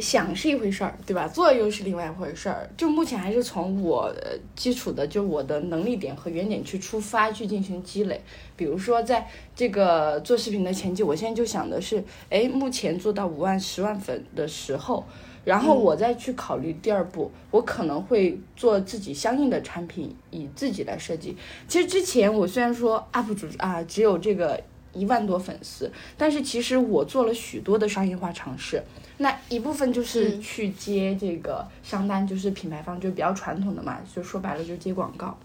[0.00, 1.28] 想是一回事儿，对吧？
[1.28, 2.68] 做又是另外一回事儿。
[2.76, 8.20] 就目前还是从我呃基础的，就我的能力点和原点去出发去进行积累。
[8.56, 15.04] 比如说，在这个做视频的前期，我现在就想的是，哎，目前做到五万、十万粉的时候，
[15.44, 21.36] 然后我再去考虑第二步，我可能会做自己相应的产品，以自己来设计。
[21.66, 28.82] 其实之前我虽然说 UP 主啊只有这个一万多粉丝，但是其实我做了许多的商业化尝试。
[29.22, 35.36] 那一部分就是去接这个商单，就是品牌方就比较传统的嘛，就说白了就是接广告。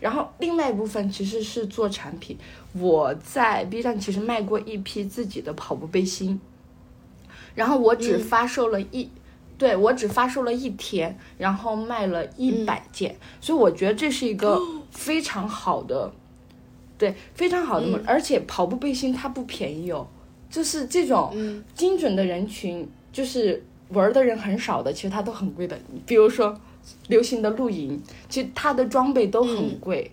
[0.00, 2.36] 然后另外一部分其实是做产品，
[2.74, 6.38] 我在 B 站其实卖过一批自己的跑步背心，
[7.54, 9.08] 然后我只发售了一，
[9.56, 14.60] 对我只发售了一天，然后卖了一百件，所以我觉得这是一个
[14.92, 16.12] 非常好的，
[16.98, 20.06] 对，非常好的，而且跑步背心它不便宜哦，
[20.50, 26.58] 就是这种精准的人群，就是玩的人很少的，其实它都很贵的，比如说。
[27.06, 30.10] 流行的露营，其实它的装备都很贵，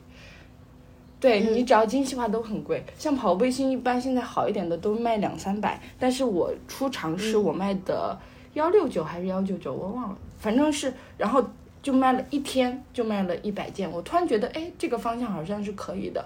[1.20, 2.86] 对你只要精细化都很贵。
[2.96, 8.16] 像跑步背心，一般现在好一点的都卖两三百，但是我出尝试我卖的
[8.54, 11.44] 幺六九还是幺九九，我忘了，反正是，然后
[11.82, 13.90] 就卖了一天就卖了一百件。
[13.90, 16.24] 我突然觉得，哎，这个方向好像是可以的，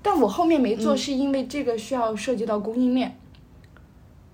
[0.00, 3.18] 但我后面没做，是因为这个需要涉及到供应链。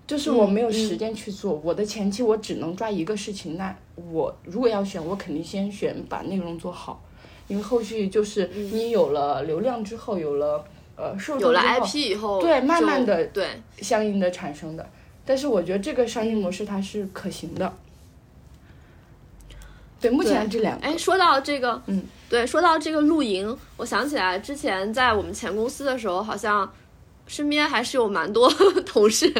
[0.09, 3.55] 就是我没有时间去做，我的前期我只能抓一个事情。
[3.57, 6.99] 那我如果要选，我肯定先选把内容做好，
[7.47, 13.49] 因为后续就是你有了流量之后，有了呃受众有了 IP 以后，对，慢慢的对
[13.83, 14.89] 相应的产生的。
[15.23, 17.71] 但是我觉得这个商业模式它是可行的。
[20.01, 20.87] 对，目前这两个。
[20.87, 26.67] 哎，说到这个，嗯，对，说到这个露营，我想起来之前在我们前公司的时候，好像
[27.27, 28.49] 身边还是有蛮多
[28.87, 29.31] 同事。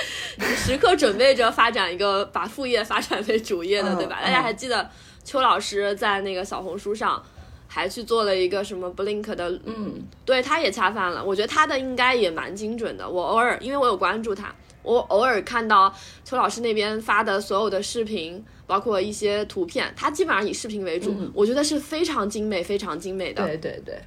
[0.56, 4.18] 时刻准备着发展一个把副业发展为主业的，对吧？
[4.22, 4.88] 大家还记得
[5.24, 7.22] 邱老师在那个小红书上
[7.66, 11.24] 还去做了一个什么 Blink 的，嗯，对，他也恰饭了。
[11.24, 13.08] 我觉得他的应该也蛮精准的。
[13.08, 23.44] 我偶尔因为我有关注他，我偶尔看到邱老师那边发的所有的视频，包括一些图片，他基本上以视频为主，我觉得是非常精美、非常精美的。
[23.44, 23.98] 对对对。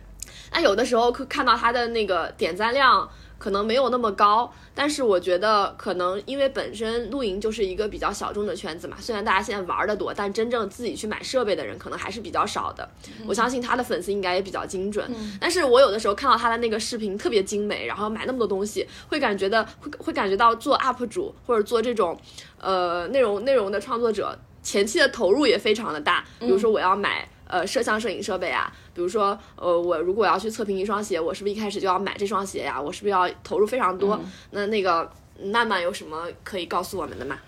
[0.51, 3.09] 那有的时候看到他的那个点赞量。
[3.39, 8.97] 可能没有那么高，但是我觉得可能因为本身露营就是一个比较小众的圈子嘛。
[8.99, 12.87] 虽然大家现在玩的多，但真正自己去买设备的人可能还是比较少的。
[13.25, 15.09] 我相信他的粉丝应该也比较精准。
[15.39, 22.19] 但是我有的时候看到他的那个视频特别精美，然后买那么多东西，会感觉的会会感觉到做 UP 主或者做这种
[22.59, 26.25] 呃内容内容的创作者前期的投入也非常的大。
[26.39, 27.27] 比如说我要买。
[27.49, 32.79] 呃，摄像摄影设备啊，比如说，呃，我如果要去测评一双鞋，我是不是一开始就要买这双鞋呀？
[32.79, 34.19] 我是不是要投入非常多？
[34.51, 37.39] 那那个曼曼有什么可以告诉我们的吗？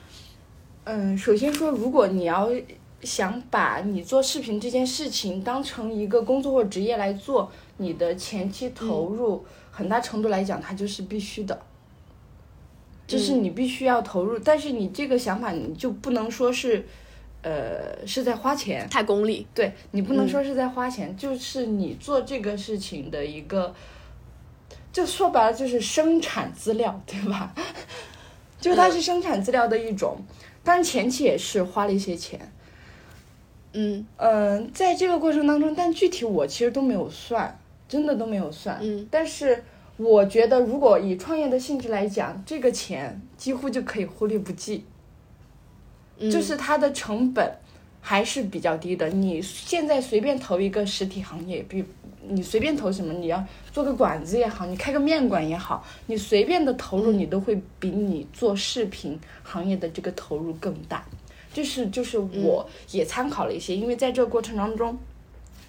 [0.86, 2.50] 嗯，首先说，如果你要
[3.04, 11.62] 想把你做视频这件事情当成一个工作或职业来做，你的前期投入很大程度来讲，它就是必须的，
[13.06, 14.40] 就是你必须要投入。
[14.40, 16.88] 但是你这个想法，你就不能说是。
[17.42, 19.48] 呃，是在花钱，太功利。
[19.54, 23.74] 对你不能说是在花钱，就是你做这个事情的一个，
[24.94, 27.54] 就说白了就是生产资料，对吧？
[28.62, 30.18] 就它是生产资料的一种，
[30.64, 32.40] 当然前期也是花了一些钱。
[33.74, 38.78] 嗯嗯，在这个过程当中，但具体我其实都没有算，真的都没有算。
[38.82, 39.64] 嗯，但是
[39.98, 44.84] 我觉得，如果以创业的性质来讲，这个钱几乎就可以忽略不计。
[46.30, 47.58] 就是它的成本
[48.02, 49.08] 还是比较低的。
[49.10, 51.84] 你现在随便投一个实体行业，比
[52.28, 61.04] 你随便投什么，你要做个馆子也好，你开个面馆也好，你随便的投入，你都会比你做视频行业的这个投入更大。
[61.54, 64.98] 就是就是我也参考了一些，因为在这个过程当中，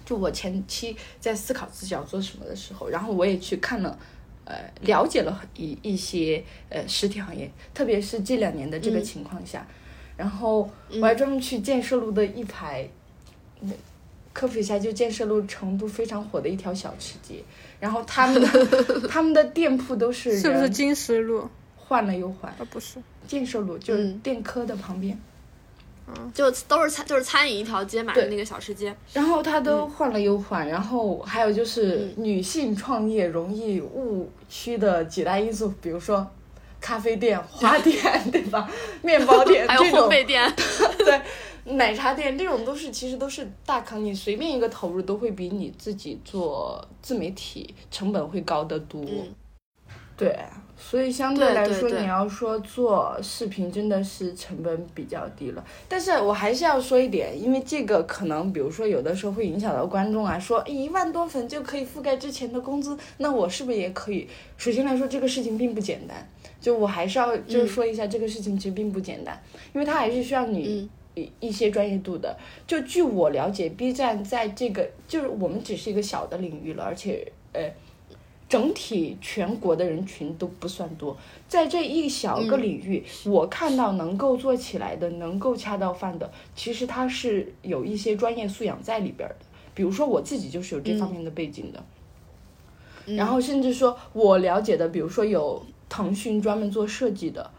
[0.05, 3.99] 就我前期在思考自己要做什么的时候，然后我也去看了，
[4.45, 9.67] 呃，了解了一一些呃实体行业，特别是这两年的这个情况下。
[10.15, 12.87] 然后我还专门去建设路的一排，
[14.31, 17.43] 科普一下，就建设路成都非常火的一条小吃街。
[17.79, 18.47] 然后他们的
[19.09, 21.49] 他们的店铺都是是不是金石路？
[21.75, 22.51] 换了又换。
[22.53, 25.19] 啊，不是，建设路就是电科的旁边。
[26.07, 28.95] 嗯，就都是餐就是餐饮一条街嘛，那个小吃街。
[29.13, 36.29] 然后他都换了又换，然后还有就是女性创业容易误区的几大因素，比如说。
[36.83, 37.97] 咖啡店、花店，
[38.29, 38.69] 对吧？
[39.01, 40.53] 面包店还有烘焙店，
[40.99, 41.21] 对，
[41.75, 49.01] 奶茶店这种都是其实都是大坑，你随便一个投入都会比你自己做自媒体成本会高得多。
[49.01, 49.33] 嗯
[50.15, 50.37] 对，
[50.77, 55.63] 所以相对对来说，你要说做视频真的是成本比较低了。
[55.89, 64.27] 但是我还是要说一点，因为这个可能，比如说有的时候会影响到观众啊，说一万多粉就可以覆盖之前的工资，那我是不是也可以？
[64.55, 66.29] 首先来说，这个事情并不简单。
[66.63, 69.39] 就我还是要就是说一下，这个事情其实并不简单，
[69.75, 70.89] 因为它还是需要你嗯。
[71.15, 72.35] 一一些专业度的。
[72.65, 77.71] 就据我了解，B 站在这个就是我们只是一个小的领域了，而且呃，
[78.49, 81.15] 整体全国的人群都不算多，
[81.47, 89.45] 在这一小个领域，我看到能够做起来的、能够恰到饭的，其实它是有一些专业素养在里边儿的。
[89.75, 91.83] 比如说我自己就是有这方面的背景的，
[93.15, 97.51] 然后甚至说我了解的，比如说有腾讯专门做设计的，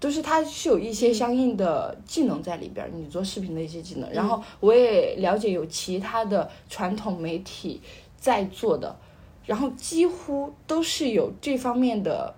[0.00, 4.12] 都是它是有一些相应的技能在里边儿，你做视频的一些技能。
[4.12, 7.80] 然后我也了解有其他的传统媒体
[8.18, 8.98] 在做的，
[9.44, 12.34] 然后几乎都是有这方面的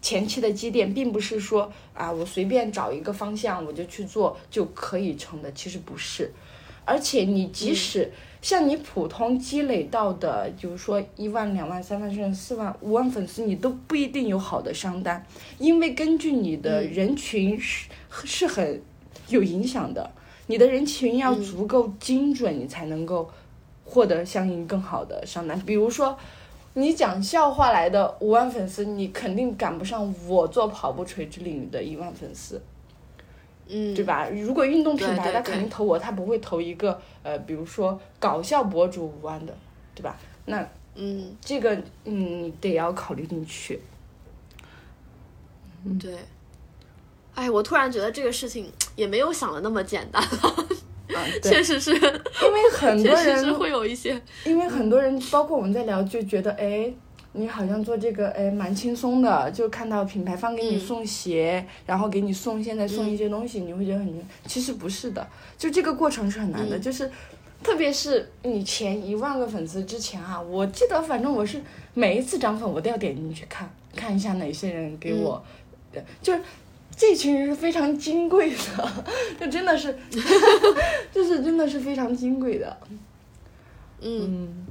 [0.00, 6.32] 前期的积淀，并不是说啊我随便找一个方向我就去做就可以成的，其实不是。
[6.86, 8.10] 而且你即使
[8.42, 15.24] 像你普通积累到的，比如说一万、两万、三万甚至四万、五万粉丝，你都不一定有好的商单，
[15.58, 18.82] 因为根据你的人群是、是很
[19.28, 20.10] 有影响的，
[20.48, 23.30] 你的人群要足够精准，你才能够
[23.84, 25.58] 获得相应更好的商单。
[25.60, 26.18] 比如说，
[26.74, 32.60] 你讲笑话来的五万粉丝，你肯定赶不上我做跑步垂直领域的一万粉丝。
[33.68, 34.28] 嗯，对吧？
[34.28, 39.56] 如果运动品牌，他肯定投我，他不会投一个呃，比如说搞笑博主五万的，
[39.94, 40.16] 对吧？
[40.46, 43.80] 那嗯，这个嗯，你得要考虑进去。
[45.84, 46.14] 嗯对。
[47.34, 51.98] 哎，我突然觉得这个事情也没有想的那么简单，啊，确，实是，因
[52.52, 56.92] 为很多人，会有一些，因为很多人，包括我们在聊，就觉得哎。
[57.34, 60.80] 你好像做这个哎蛮轻松的，就看到品牌方给你嗯。
[60.80, 66.82] 送鞋，然后给你送现在送一些东西，你会觉得很，其实不是的，就这个过程是很难的，嗯。
[66.82, 67.10] 就是
[67.62, 71.62] 特别是你前一万个粉丝之前啊，我记得反正我是
[71.94, 75.42] 每一次涨粉我都要点进去看看一下哪些人给我，
[75.94, 76.42] 呃就是
[76.94, 78.92] 这群人是非常金贵的，
[79.40, 79.96] 就真的是，
[81.10, 82.76] 就是真的是非常金贵的，
[84.02, 84.20] 嗯。
[84.28, 84.66] 嗯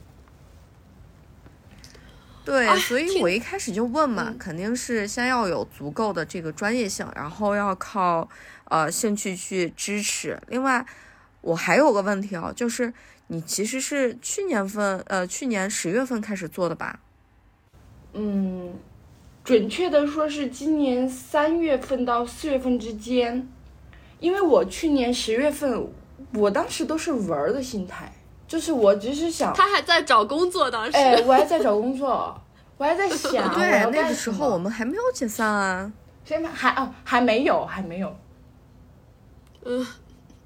[2.52, 8.28] 对，哎所以我一开始就问嘛，嗯肯定是先要有足够的这个专业性，然后要靠
[8.66, 10.38] 呃兴趣去支持。
[10.50, 10.86] 另外，
[11.40, 12.94] 我还有个问题哦，就是
[13.28, 17.00] 你其实是去年份呃去年十月份开始做的吧？
[18.16, 18.74] 嗯，
[19.46, 23.48] 准确的说是今年三月份到四月份之间，
[24.20, 25.88] 因为我去年十月份，
[26.34, 28.12] 我当时都是玩儿的心态，
[28.52, 32.38] 就是我只是想，他还在找工作，当时，哎，我还在找工作，
[32.76, 34.30] 我还在想我对，那个时。
[34.30, 35.90] 候我们还没有解散啊。
[36.26, 38.14] 现在还哦还没有还没有，
[39.64, 39.80] 嗯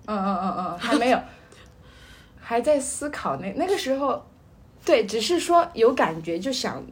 [0.05, 1.19] 嗯嗯嗯嗯还没有，
[2.39, 4.23] 还在思考那那个时候，
[4.85, 6.85] 对，只是说有感觉就想。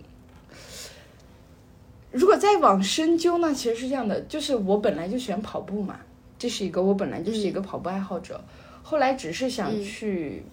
[2.12, 6.00] 如果再往深究呢，其实是这样的，就是我本来就喜欢跑步嘛，
[6.40, 8.44] 这是一个我本来就是一个跑步爱好者，
[8.82, 10.44] 后来只是想嗯去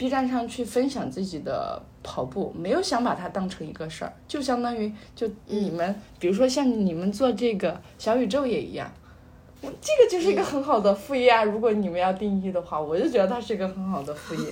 [0.00, 8.90] B 站上去分享自己的跑步，没有想把它当成一个事儿，就相当于就你们，比如说像你们做这个小宇宙也一样，
[9.60, 11.44] 我这个就是一个很好的副业啊。
[11.44, 14.50] 如果你们要定义的话，我就觉得它是一个很好的副业。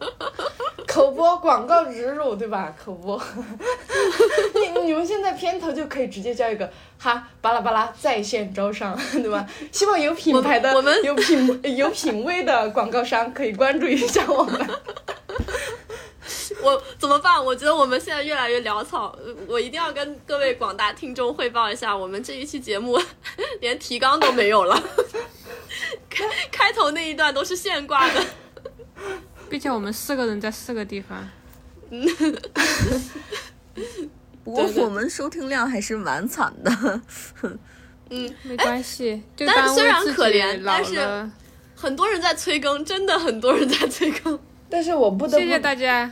[0.86, 2.74] 口播广告植入，对吧？
[2.82, 3.20] 口播，
[4.54, 9.46] 你你们现在片头就可以直接叫一个哈巴拉巴拉在线招商， 对吧？
[9.70, 14.68] 希望有品牌的、我们有品有品位的广告商可以关注一下我们。
[16.62, 17.42] 我怎么办？
[17.42, 23.00] 我觉得我们现在越来越潦草，呃我一定要跟各位广大听众汇报一下，我们这一期节目
[23.60, 24.82] 连提纲都没有了，
[26.10, 28.24] 开开头那一段都是现挂的。
[29.50, 31.28] 并且我们四个人在四个地方，
[34.44, 37.02] 不过我们收听量还是蛮惨的。
[38.08, 41.30] 嗯， 没关系，就但虽然可怜老但是。
[41.74, 44.38] 很多人在催更，真的很多人在催更。
[44.68, 46.10] 但是我不得不谢谢大家。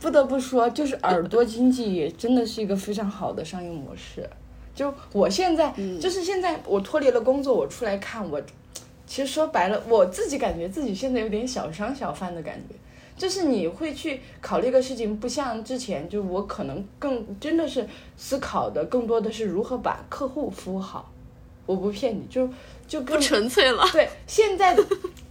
[0.00, 4.26] 不得不说，就是耳朵经济也真的是一个非常好的商业模式。
[4.74, 8.40] 就我现在，就是现在我脱离了工作，我出来看我，
[9.06, 12.74] 其实说白了，我自己感觉自己现在有点小商小贩的感觉。
[13.20, 21.12] 就是你会去考虑一个事情，不像之前，就我可能更真的是思考的更多的是如何把客户服务好。
[21.66, 22.48] 我不骗你，就
[22.88, 23.86] 就更不纯粹了。
[23.92, 24.74] 对，现在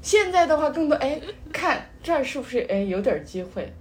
[0.04, 1.20] 现在的话更多哎，
[1.52, 3.74] 看这儿是不是哎有点机会？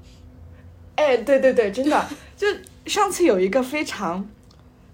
[0.96, 2.46] 哎，对对对，真的， 就
[2.86, 4.26] 上次有一个非常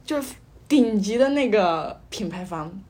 [0.04, 0.34] 就是
[0.66, 2.82] 顶级的那个品牌方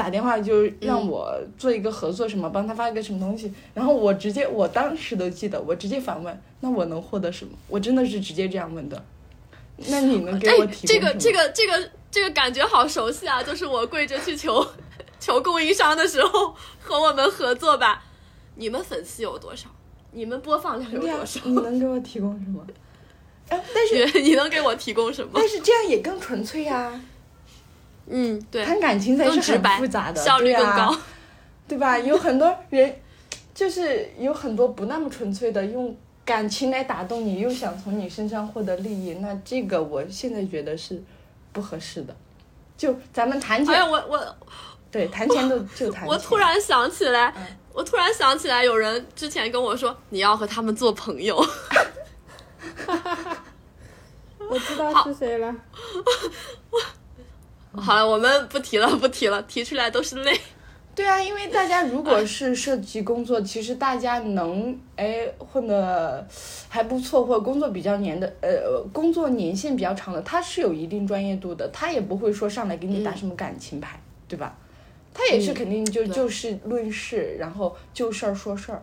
[0.00, 7.52] 打电话就让我做一个合作，什么帮他发一个什么东西，然后我直接我当时都记得，我直接反问，那我能获得什么？
[7.68, 9.04] 我真的是直接这样问的。
[9.88, 13.42] 那你能给我提供这个这个这个这个感觉好熟悉啊！
[13.42, 14.66] 就是我跪着去求
[15.18, 18.02] 求供应商的时候，和我们合作吧。
[18.54, 19.68] 你们粉丝有多少？
[20.12, 21.40] 你们播放量有多少？
[21.44, 22.66] 你能给我提供什么？
[23.50, 25.32] 哎，但是你你能给我提供什么？
[25.34, 26.98] 但是这样也更纯粹呀、
[28.10, 30.96] 嗯，对，谈感情才是很复杂的，效率更高。
[31.68, 31.96] 对吧？
[31.98, 32.94] 有很多人，
[33.54, 41.00] 就是有很多不那么纯粹的，用感情来打动你，又想从你身上获得利益，那这个我现在觉得是
[41.52, 42.16] 不合适的。
[42.76, 44.36] 就咱们谈钱，哎，我我
[44.90, 46.08] 对，谈钱都就谈钱。
[46.08, 47.42] 我突然想起来，嗯
[47.72, 51.36] 我突然想起来，有人之前跟我说你要和他们做朋友。
[54.50, 55.54] 我知道是谁了。
[57.72, 60.38] 好了，我们不提了，不提了，提出来都是泪。
[60.92, 66.26] 对啊，因为大家如果是涉及工作，其实大家能哎混的
[66.68, 73.98] 还不错，或者工作比较年的呃工作年限比较长的，他是有一定专业度的，他也不会说上来给你打什么感情牌，
[74.28, 74.56] 对吧？
[75.14, 78.82] 他也是嗯肯定就对就事论事，然后就事儿说事儿。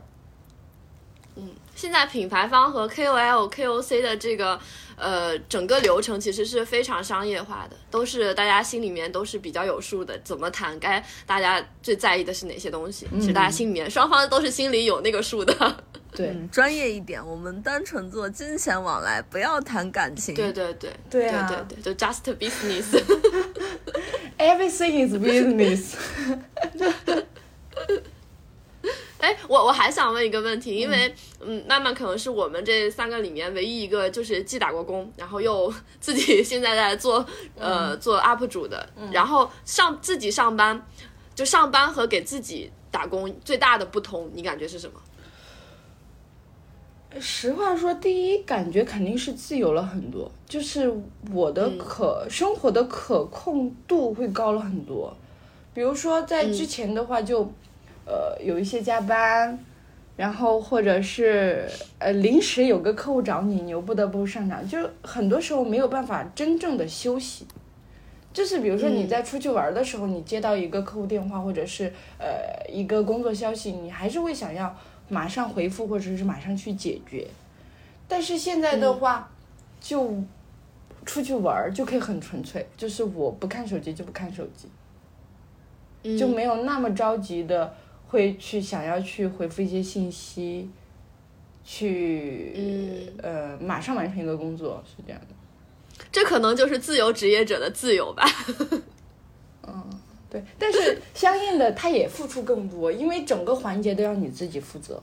[1.35, 4.59] 嗯现在品牌方和 KOL、KOC 的这个
[4.97, 15.83] 呃整个流程其实是非常商业化的，都是大家心里面都是比较有数的，怎么谈，该大家最在意的是哪些东西，其实大家心里面双方都是心里有那个数的。
[16.15, 20.33] 对、嗯，专业一点，我们单纯做金钱往来，不要谈感情。
[20.33, 23.03] 对对对对啊对对，就 just business。
[24.39, 25.93] everything is business。
[29.19, 37.25] 哎，我我还想问一个问题，因为嗯，曼曼可能是我们这三个里面唯一一个就是既打过工，然后又自己 现在在做
[37.57, 40.85] 呃做 UP 主的，然后上自己上班，
[41.33, 45.01] 就上班和给自己打工最大的不同，你感觉是什么？
[47.19, 50.93] 实话说，第一感觉肯定是自由了很多，就是
[51.33, 55.15] 我的可、生活的可控度会高了很多。
[55.73, 57.51] 比如说在之前的话就，
[58.07, 59.59] 呃有一些加班，
[60.15, 67.45] 然后或者是呃临时有个客户找你，你又不得不上场，就很多时候没有办法真正的休息。
[68.33, 74.75] 就是比如说你在出去玩的时候，你接到一个客户电话或者是呃一个工作消息，你还是会想要
[75.09, 77.27] 马上回复或者是马上去解决。
[78.07, 79.29] 但是现在的话，
[79.81, 80.13] 就
[81.03, 84.67] 出去玩儿就可以很纯粹，就是我不看手机就不看手机，
[86.03, 87.73] 嗯就没有那么着急的
[88.07, 90.69] 会去想要去回复一些信息，
[91.63, 93.23] 去、嗯。
[93.23, 95.27] 呃马上完成一个工作是这样的。
[96.11, 98.23] 这可能就是自由职业者的自由吧。
[99.67, 99.83] 嗯
[100.29, 105.01] 对，但是相应的，他也付出更多，因为整个环节都要你自己负责。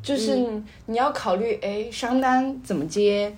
[0.00, 3.34] 就是你,、你要考虑，哎，商单怎么接，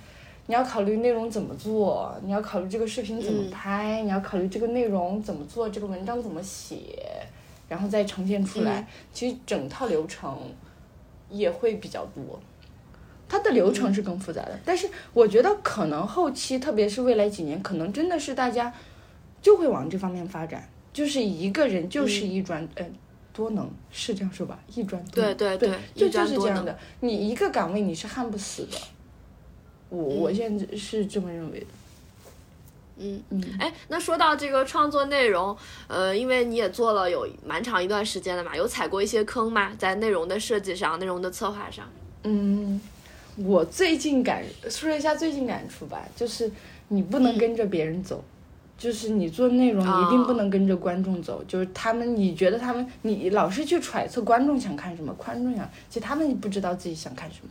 [0.47, 6.77] 你要考虑内容怎么做，你要考虑这个视频怎么拍，你要考虑这个内容怎么做，这个文章怎么写，
[7.71, 8.87] 然后再呈现出来。
[9.11, 10.37] 其实整套流程
[11.31, 12.39] 也会比较多。
[13.27, 18.75] 它的流程是更复杂的，但是我觉得可能后期，特别是未来几年，可能真的是大家
[19.41, 22.85] 就会往这方面发展，就是一个人就是一专，呃，
[23.33, 26.77] 多能是这样说吧，一专多能对对对对就就是这样的。
[26.99, 28.77] 你一个岗位你是焊不死的，
[29.91, 31.67] 我我现在是这么认为的。
[33.01, 35.57] 嗯嗯，哎，那说到这个创作内容，
[35.89, 39.73] 呃，因为你也做了有蛮长一段时间了嘛，有踩过一些坑吗？
[39.79, 41.87] 在内容的设计上、内容的策划上？
[42.25, 42.81] 嗯，
[43.37, 46.53] 我最近感说一下最近感触吧，就是
[46.89, 48.23] 你不能跟着别人走，
[48.77, 57.49] 就是你做内容一定不能跟着观众走，就是他们你觉得他们你老是去揣测观众想看什么，观众想，其实他们不知道自己想看什么。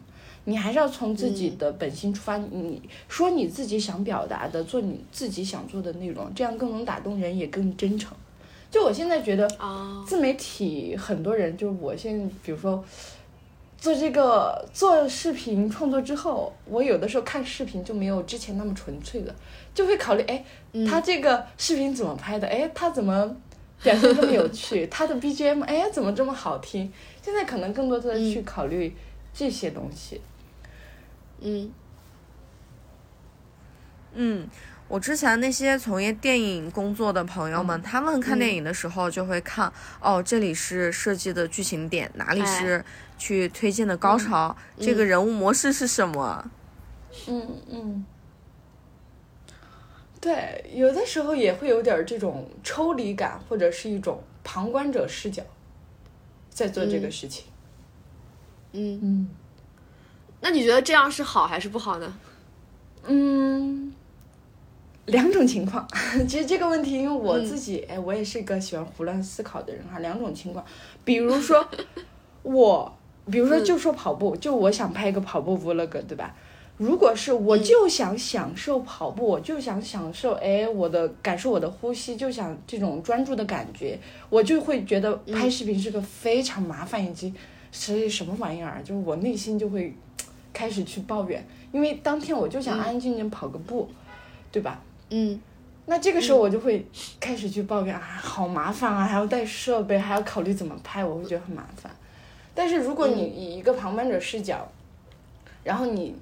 [0.49, 8.17] 你还是要从自己的本心出发，你说你自己想表达的，做你自己想做的内容，这样更能打动人，也更真诚。
[8.71, 12.83] 就我现在觉得，哦，自媒体很多人，就是我现在，比如说
[13.77, 19.35] 做这个做视频创作之后，我有的时候看视频就没有之前那么纯粹了，
[19.73, 20.43] 就会考虑，哎，
[20.87, 22.47] 他这个视频怎么拍的？
[22.47, 23.35] 哎，他怎么
[23.81, 24.85] 表现这么有趣？
[24.87, 26.91] 他的 BGM，哎，怎么这么好听？
[27.21, 28.93] 现在可能更多的去考虑
[29.33, 30.19] 这些东西。
[31.41, 31.71] 嗯。
[34.13, 34.49] 嗯，
[34.87, 39.71] 我之前那些从业电影工作的朋友们，他们看电影的时候就会看，
[40.01, 42.83] 哦，这里是设计的剧情点，哪里是
[43.17, 46.49] 去推荐的高潮，这个人物模式是什么？
[47.27, 48.05] 嗯嗯，
[50.19, 55.43] 对，有的时候也会有点这种抽离感，或者是一种旁观者视角，
[56.49, 57.45] 在做这个事情。
[58.71, 59.29] 嗯，嗯
[60.41, 62.17] 那你觉得这样是好还是不好呢？
[63.05, 63.93] 嗯，
[65.05, 65.87] 两种情况。
[66.27, 69.99] 其实这个问题，因为我自己，哎，我也是一个喜欢胡乱思考的人哈。
[69.99, 70.63] 两种情况，
[71.03, 71.65] 比如说
[72.43, 72.97] 我，
[73.31, 76.35] 比如说就说跑步，就我想拍一个跑步 vlog，对吧？
[76.77, 87.33] 如果是我就想享受跑步，我就想享受哎我的感受我的呼吸，就想这种专注的感觉，我就会觉得拍视频是个非常麻烦以及
[87.73, 89.93] 是什么玩意儿，就是我内心就会
[90.53, 93.89] 开始去抱怨，因为当天我就想安安静静跑个步，
[94.51, 94.81] 对吧？
[95.09, 95.39] 嗯
[95.85, 96.85] 那这个时候我就会
[97.19, 101.91] 开始去抱怨啊，好麻烦啊，还要带设备，还要考虑怎么拍，我会觉得很麻烦。
[102.53, 104.67] 但是如果你以一个旁观者视角，
[105.63, 106.15] 然后你，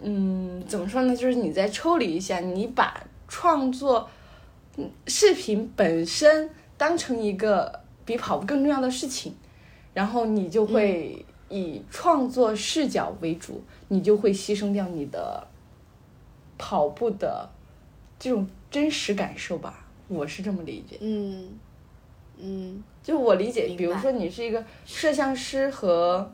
[0.00, 1.14] 嗯，怎么说呢？
[1.14, 4.08] 就是你再抽离一下，你把创作
[4.76, 9.34] 嗯视频本身当成一个比跑步更重要的事情，
[9.92, 15.46] 然后你就会以创作视角为主，你就会牺牲掉你的
[16.56, 17.50] 跑步的
[18.18, 20.96] 这种真实感受吧，我是这么理解。
[21.00, 21.48] 嗯
[22.38, 26.32] 嗯就我理解，比如说你是一个摄像师和，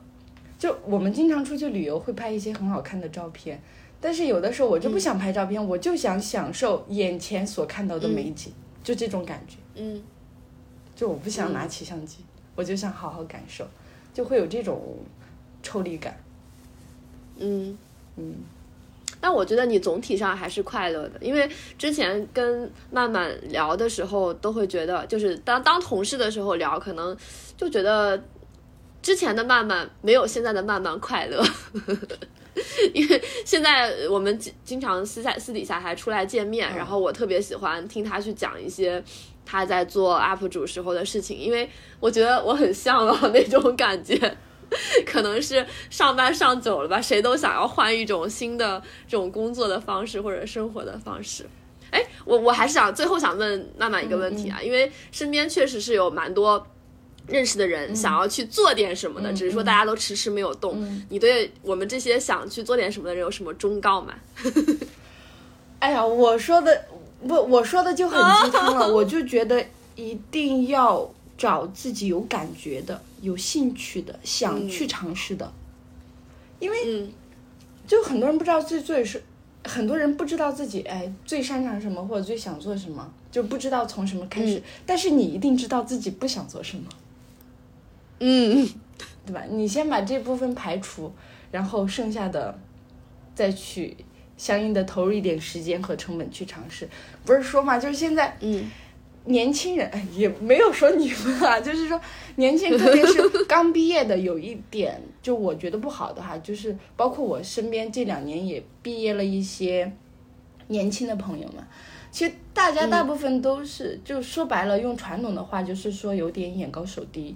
[0.59, 3.61] 就我们经常出去旅游会拍一些很好看的照片，
[3.99, 8.53] 但是有的时候我就不想拍照片，我就想享受眼前所看到的美景，
[8.83, 10.03] 就这种感觉，嗯
[10.95, 12.19] 就我不想拿起相机，
[12.55, 13.65] 我就想好好感受，
[14.17, 14.97] 就会有这种
[15.61, 16.19] 抽离感。
[17.37, 17.77] 嗯。
[18.15, 18.33] 嗯
[19.19, 27.15] 但我觉得你总体上还是快乐的，因为之前跟曼曼聊的时候，都会觉得，就是当当同事的时候聊，可能
[27.55, 28.19] 就觉得
[29.01, 31.43] 之前的曼曼没有现在的曼曼快乐，
[32.93, 39.03] 因为现在我们经经常私下私底下还出来见面，然后我特别喜欢听他去讲一些
[39.47, 41.69] 他在做 UP 主时候的事情，因为
[42.01, 44.37] 我觉得我很向往那种感觉。
[45.07, 51.45] 可能是上班上久了吧，谁都想要换一种新的这种工作的方式或者生活的方式。
[51.89, 56.67] 哎，我我还是想最后想问曼曼一个问题啊，因为身边确实是有蛮多
[57.27, 60.85] 认识的人想要去做点什么的，只是说大家都迟迟没有动。
[61.07, 64.13] 你对我们这些想去做点什么的人有什么忠告吗？
[65.79, 66.85] 哎呀，我说的
[67.27, 69.63] 不，我说的就很鸡汤了， 我就觉得
[69.95, 75.51] 一定要找自己有感觉的、有兴趣的、想去尝试的，
[76.59, 77.11] 因为嗯。
[77.85, 79.23] 就很多人不知道自己做是，
[79.63, 84.61] 很多人不知道自己哎最擅长什么或者最想做什么，就不知道从什么开始。
[84.85, 86.83] 但是你一定知道自己不想做什么，
[88.19, 88.67] 嗯。
[89.25, 89.43] 对吧？
[89.49, 91.11] 你先把这部分排除，
[91.51, 92.57] 然后剩下的
[93.35, 93.95] 再去
[94.37, 96.87] 相应的投入一点时间和成本去尝试。
[97.25, 98.69] 不是说嘛，就是现在嗯
[99.25, 101.99] 年轻人哎也没有说你们啊， 就是说
[102.37, 109.91] 年轻人，特别是刚毕业的，有一点就我觉得不好的哈，就是包括我身边这两年也毕业了一些
[110.67, 111.61] 年轻的朋友们，
[112.09, 117.35] 其实大家大部分都是，就说白了，用传统的话就是说有点眼高手低，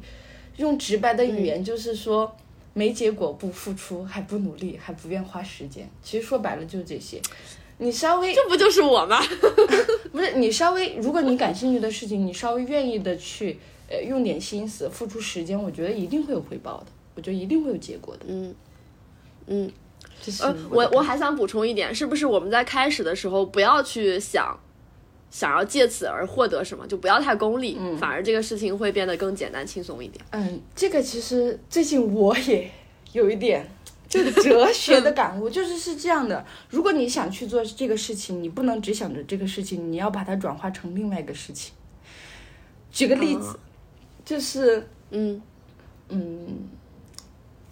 [0.55, 2.33] 用直白的语言就是说。
[2.73, 5.89] 没结果不付出，还不努力，还不愿花时间。
[6.01, 7.21] 其实说白了就是这些。
[7.77, 9.19] 你稍微这不就是我吗？
[10.11, 13.57] 不是你稍微，如果你感兴趣的事情，你稍微愿意的去
[13.89, 18.25] 呃用点心思，付出时间，我觉得一定会有回报的，我觉得一定会有结果的。
[18.27, 18.55] 嗯
[19.47, 19.71] 嗯。
[20.39, 24.55] 呃，我我还想补充一点，是不是我们在开始的时候不要去想，
[25.31, 30.23] 想要借此而获得什么，就不要太功利，反而这个事情会变得更简单轻松一点。
[30.31, 32.69] 嗯，这个其实最近我也
[33.13, 33.65] 有一点
[34.09, 41.73] 就是哲学的感悟，就是是这样的，如果你想去做这个事情，你不能只想着这个事情，你要把它转化成另外一个事情。
[42.91, 43.57] 举个例子，
[44.25, 45.41] 就是嗯
[46.09, 46.67] 嗯，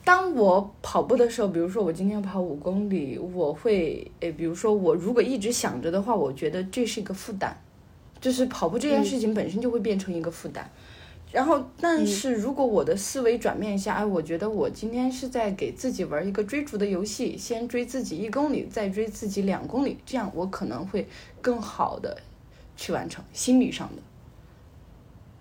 [0.10, 7.54] 当我跑步的时候，比如说我今天要跑五公里，我会诶，比如说我如果一直想着的话，我觉得这是一个负担，
[8.20, 10.68] 就是跑步这件事情本身就会变成一个负担。
[11.32, 21.08] 然后，但是如果我的思维转变一下，哎，我觉得我今天是在给自己玩一个追逐的游戏，先追自己一公里，再追自己两公里，这样我可能会
[21.40, 22.20] 更好的
[22.76, 24.02] 去完成心理上的，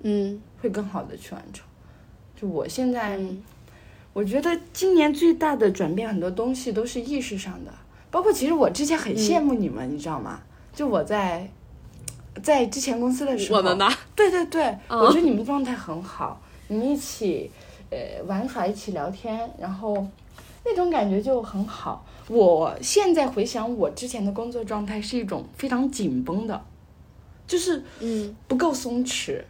[0.02, 1.64] 嗯会更好的去完成。
[2.36, 3.16] 就我现在。
[3.16, 3.42] 嗯
[4.18, 7.70] 我觉得今年最大的转变，很多东西都是意识上的，
[8.10, 10.40] 包括其实我之前很羡慕你们，你知道吗？
[10.74, 11.48] 就我在
[12.42, 17.48] 在之前公司的时候，我们吧，对对对，嗯我觉得你们状态很好，你们一起
[17.90, 20.04] 呃玩耍，一起聊天，然后
[20.64, 22.04] 那种感觉就很好。
[22.26, 26.60] 我现在回想我之前的工作状态是一种非常紧绷的，
[27.46, 28.34] 就是嗯。
[28.48, 29.36] 不够松弛。
[29.38, 29.44] 嗯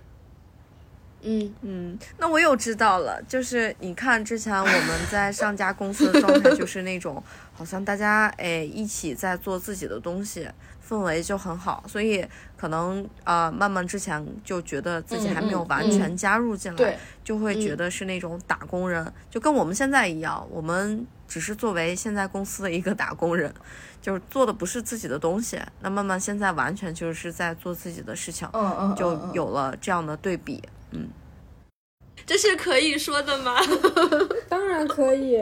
[1.23, 10.49] 嗯嗯，那我又知道了，就是你看之前我们在上家公司的状态，就是那种好像大家哎一起在做自己的东西，
[10.89, 12.25] 氛围就很好，所以
[12.57, 23.53] 可能呃慢慢之前就觉得自己还没有完全加入进来，对，就会觉得是那种打工人，就跟我们现在一样，我们只是作为现在公司的一个打工人，
[24.01, 30.62] 就是做的不是自己的东西，那慢慢现在完全就是在做自己的事情，嗯嗯，就有了这样的对比。
[32.26, 33.57] 这是可以说的吗？
[34.49, 35.39] 当然可以。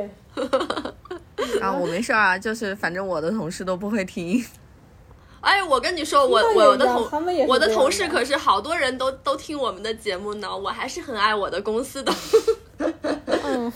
[1.60, 4.44] 啊，我没事儿啊，就是反正我的同事都不会听。
[5.40, 12.12] 哎，我跟你说，我我的同我的同事可是好多人都都听我们的节目呢，我还是很爱我的公司的。
[13.44, 13.72] 嗯，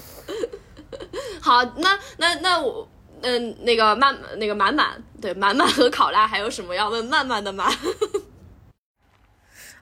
[1.40, 2.88] 好，那那那我。
[3.22, 7.70] 嗯，那个曼那个满满，对满满和考拉还有什么要问曼曼的吗？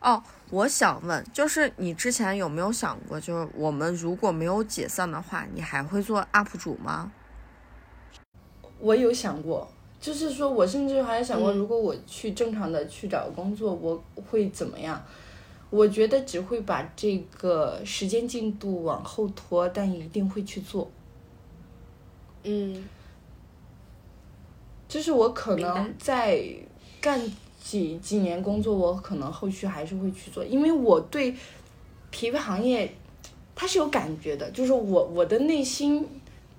[0.02, 0.20] 哦，
[0.50, 7.12] 我想问，就是你之前有没有想过，就是我们如果没有解散的话，你还会做 UP 主吗？
[8.78, 9.70] 我有想过，
[10.00, 15.02] 就是说我甚至还想过，嗯如果我去正常的去找工作，我会怎么样？
[15.70, 20.90] 我觉得只会把这个时间进度往后拖，但一定会去做。
[22.44, 22.88] 嗯
[24.88, 26.42] 就是我可能在
[27.02, 27.20] 干
[27.68, 31.34] 几几年工作，我可能后续还是会去做，因为我对
[32.10, 32.90] 皮肤行业
[33.54, 36.08] 它是有感觉的，就是我我的内心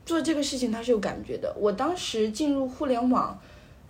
[0.05, 1.51] 做这个事情它是有感觉的。
[1.59, 3.35] 我当时进入互联网，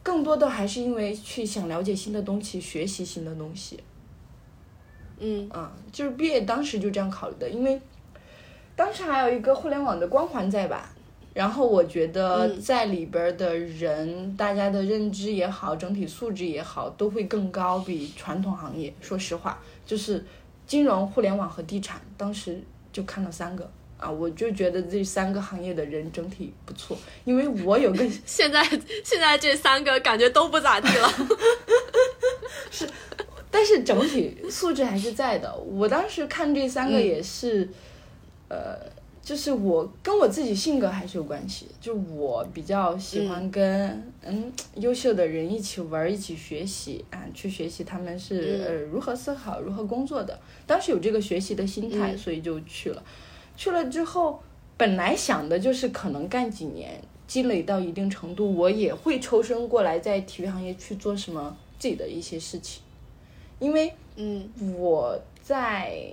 [0.01, 3.77] 更多的还是因为去想了解新的东西，学习新的东西。
[5.19, 7.81] 嗯啊，就是毕业当时就这样考虑的，因为
[8.77, 10.95] 当时还有一个互联网的光环在吧。
[11.39, 18.93] 然后我觉得嗯在里边儿的人，大家的认知也好，整体素质也好，都会更高，比传统行业。
[18.99, 20.21] 说实话，就是
[20.67, 22.61] 金融、互联网和地产，当时
[22.91, 28.61] 就看了三个啊，我就觉得这三个行业的人整体不错，因为我有个 现在
[29.05, 31.09] 现在这三个感觉都不咋地了。
[32.69, 32.85] 是
[33.49, 35.55] 但是整体素质还是在的。
[35.55, 37.69] 我当时看这三个嗯也是，
[38.49, 38.77] 呃，
[39.29, 41.67] 就是我跟我自己性格还是有关系。
[41.79, 50.39] 就我比较喜欢跟嗯优秀的人一起玩儿，一起学习啊，去学习他们是、嗯呃如何思考、如何工作的。
[50.65, 53.03] 当时有这个学习的心态，嗯所以就去了。
[53.55, 54.41] 去了之后，
[54.75, 62.81] 本来想的就是可能干几年，积累到一定程度，我也会抽身过来在体育行业去做什么自己的一些事情。
[63.59, 64.49] 因为嗯
[64.79, 66.11] 我在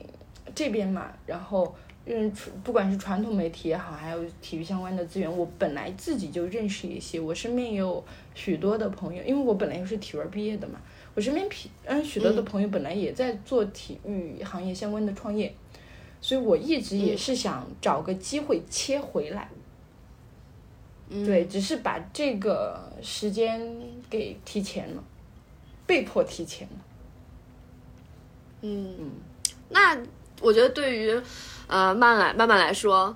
[0.55, 1.75] 这边嘛，然后
[2.09, 2.33] 嗯，
[2.63, 8.03] 不管是传统媒体也好，还有体育相关的资源，我本来自己就认识一些，我身边也有
[8.33, 10.81] 许多的朋友，因为我本来又是体院毕业的嘛，
[11.17, 15.53] 我身边皮嗯许多的朋友本来也在做体育行业相关的创业，
[16.21, 19.51] 所以我一直也是想找个机会切回来。
[21.09, 23.61] 嗯，对，只是把这个时间
[24.09, 25.03] 给提前了，
[25.87, 26.85] 被迫提前了。
[28.63, 29.11] 嗯，
[29.69, 29.97] 那
[30.41, 31.21] 我觉得对于
[31.67, 33.15] 呃慢来慢慢来说，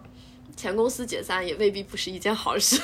[0.57, 2.81] 前公司解散也未必不是一件好事。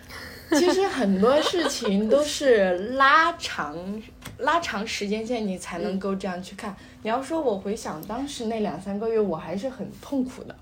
[0.50, 4.02] 其实很多事情都是拉长
[4.38, 6.76] 拉长时间线，你才能够这样去看。
[7.02, 10.54] 你要说我回想当时那两三个月，我还是很痛苦的，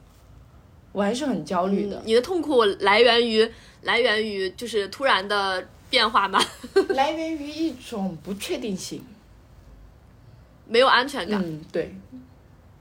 [0.93, 3.47] 我还是很焦虑的，你的痛苦来源于
[3.83, 6.41] 来源于就是突然的变化吗？
[6.91, 9.05] 来源于一种不确定性。
[10.67, 11.95] 没有安全感，嗯，对，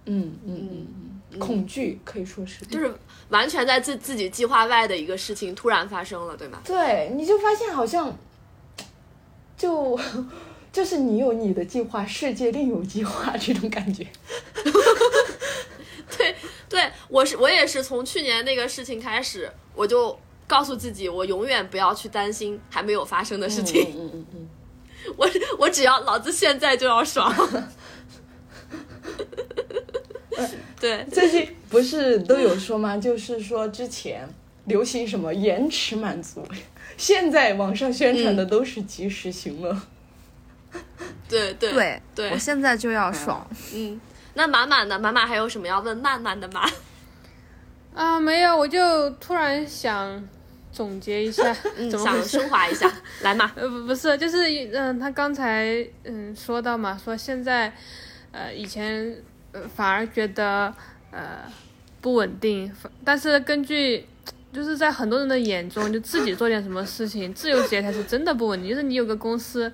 [0.05, 1.00] 嗯嗯嗯嗯，
[1.39, 2.93] 恐惧可以说是，就是
[3.29, 6.61] 完全在自自己计划外的一个事情突然发生了，对吗？
[6.63, 8.17] 对，你就发现好像
[9.57, 9.99] 就
[10.71, 14.07] 就是你有你的计划，世界另有计划这种感觉。
[16.17, 16.35] 对
[16.69, 20.17] 对，我是我也是从去年那个事情开始，我就
[20.47, 24.49] 告诉自己，我永远不要去担心还没有发生的事情，嗯嗯嗯嗯。
[25.17, 25.27] 我
[25.57, 27.33] 我只要老子现在就要爽。
[30.81, 32.97] 对，最近不是都有说吗？
[32.99, 34.27] 就是说之前
[34.65, 36.43] 流行什么延迟满足，
[36.97, 39.79] 现在网上宣传的都是及时行乐。
[41.29, 43.47] 对对对对我现在就要爽。
[43.73, 43.99] 嗯，
[44.33, 46.67] 那满满的满满还有什么要问慢慢的吗？
[47.93, 50.27] 啊，没有，我就突然想
[50.71, 52.23] 总结一下， 嗯，想怎么想？
[52.23, 53.51] 升华一下，来嘛。
[53.55, 54.37] 呃，不不是，就是
[54.73, 57.73] 嗯、他刚才嗯说到嘛，说现在
[58.31, 59.13] 呃以前
[59.51, 60.73] 呃反而觉得
[61.11, 61.39] 呃
[62.01, 62.71] 不稳定，
[63.03, 64.05] 但是根据
[64.51, 68.69] 就是在很多人的眼中，就自己做点什么事情，自由职业才是真的不稳定。
[68.69, 69.71] 就是你有个公司，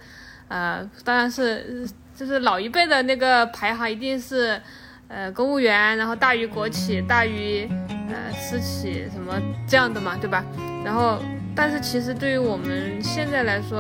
[0.48, 4.62] 呃，当然是就是老一辈的那个排行一定是
[5.08, 9.34] 呃公务员，然后大于国企，大于呃私企什么
[9.68, 10.46] 这样的嘛，对吧？
[10.86, 11.20] 然后，
[11.56, 13.80] 但是其实对于我们现在来说，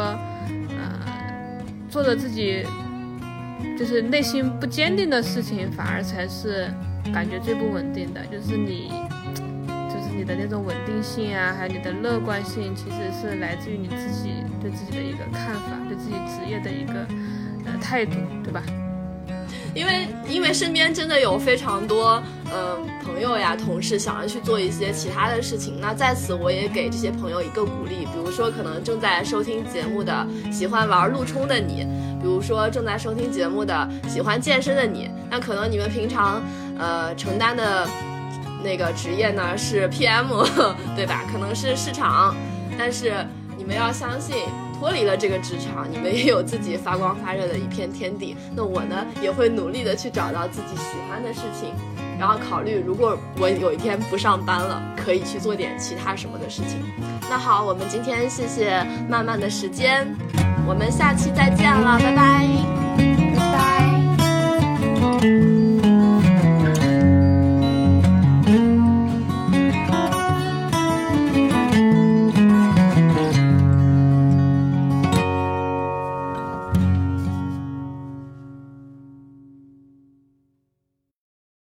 [0.69, 2.65] 呃，做着自己
[3.77, 6.67] 就是内心不坚定的事情，反而才是
[7.13, 8.21] 感觉最不稳定的。
[8.25, 8.91] 就是你，
[9.87, 17.07] 就是你的那种稳定性啊，还有你的乐观性，其实是来自于你自己对自己的一个看法，对自己职业的一个
[17.65, 18.63] 呃态度，对吧？
[19.75, 22.21] 因为因为身边真的有非常多
[22.51, 31.85] 嗯、朋友呀、同事想要去做一些其他的事情，那在此我也给这些朋友一个鼓励，比如说可能正在收听节目的喜欢玩路冲的你，
[32.27, 36.41] 比如说正在收听节目的喜欢健身的你，那可能你们平常
[36.77, 37.87] 呃承担的
[38.61, 40.25] 那个职业呢是 PM，
[40.93, 41.23] 对吧？
[41.31, 42.35] 可能是市场，
[42.77, 43.13] 但是
[43.57, 44.35] 你们要相信。
[44.79, 48.37] 脱离了这个职场，你们也有自己发光发热的一片天地。
[48.55, 51.73] 那我呢，也会努力的去找到自己喜欢的事情，
[52.19, 56.77] 然后考虑如果我有一天不上班了，可以去做点其他什么的事情。
[57.27, 60.15] 那好，我们今天谢谢慢慢的时间，
[60.67, 62.45] 我们下期再见了，拜拜。
[63.35, 65.56] 拜拜。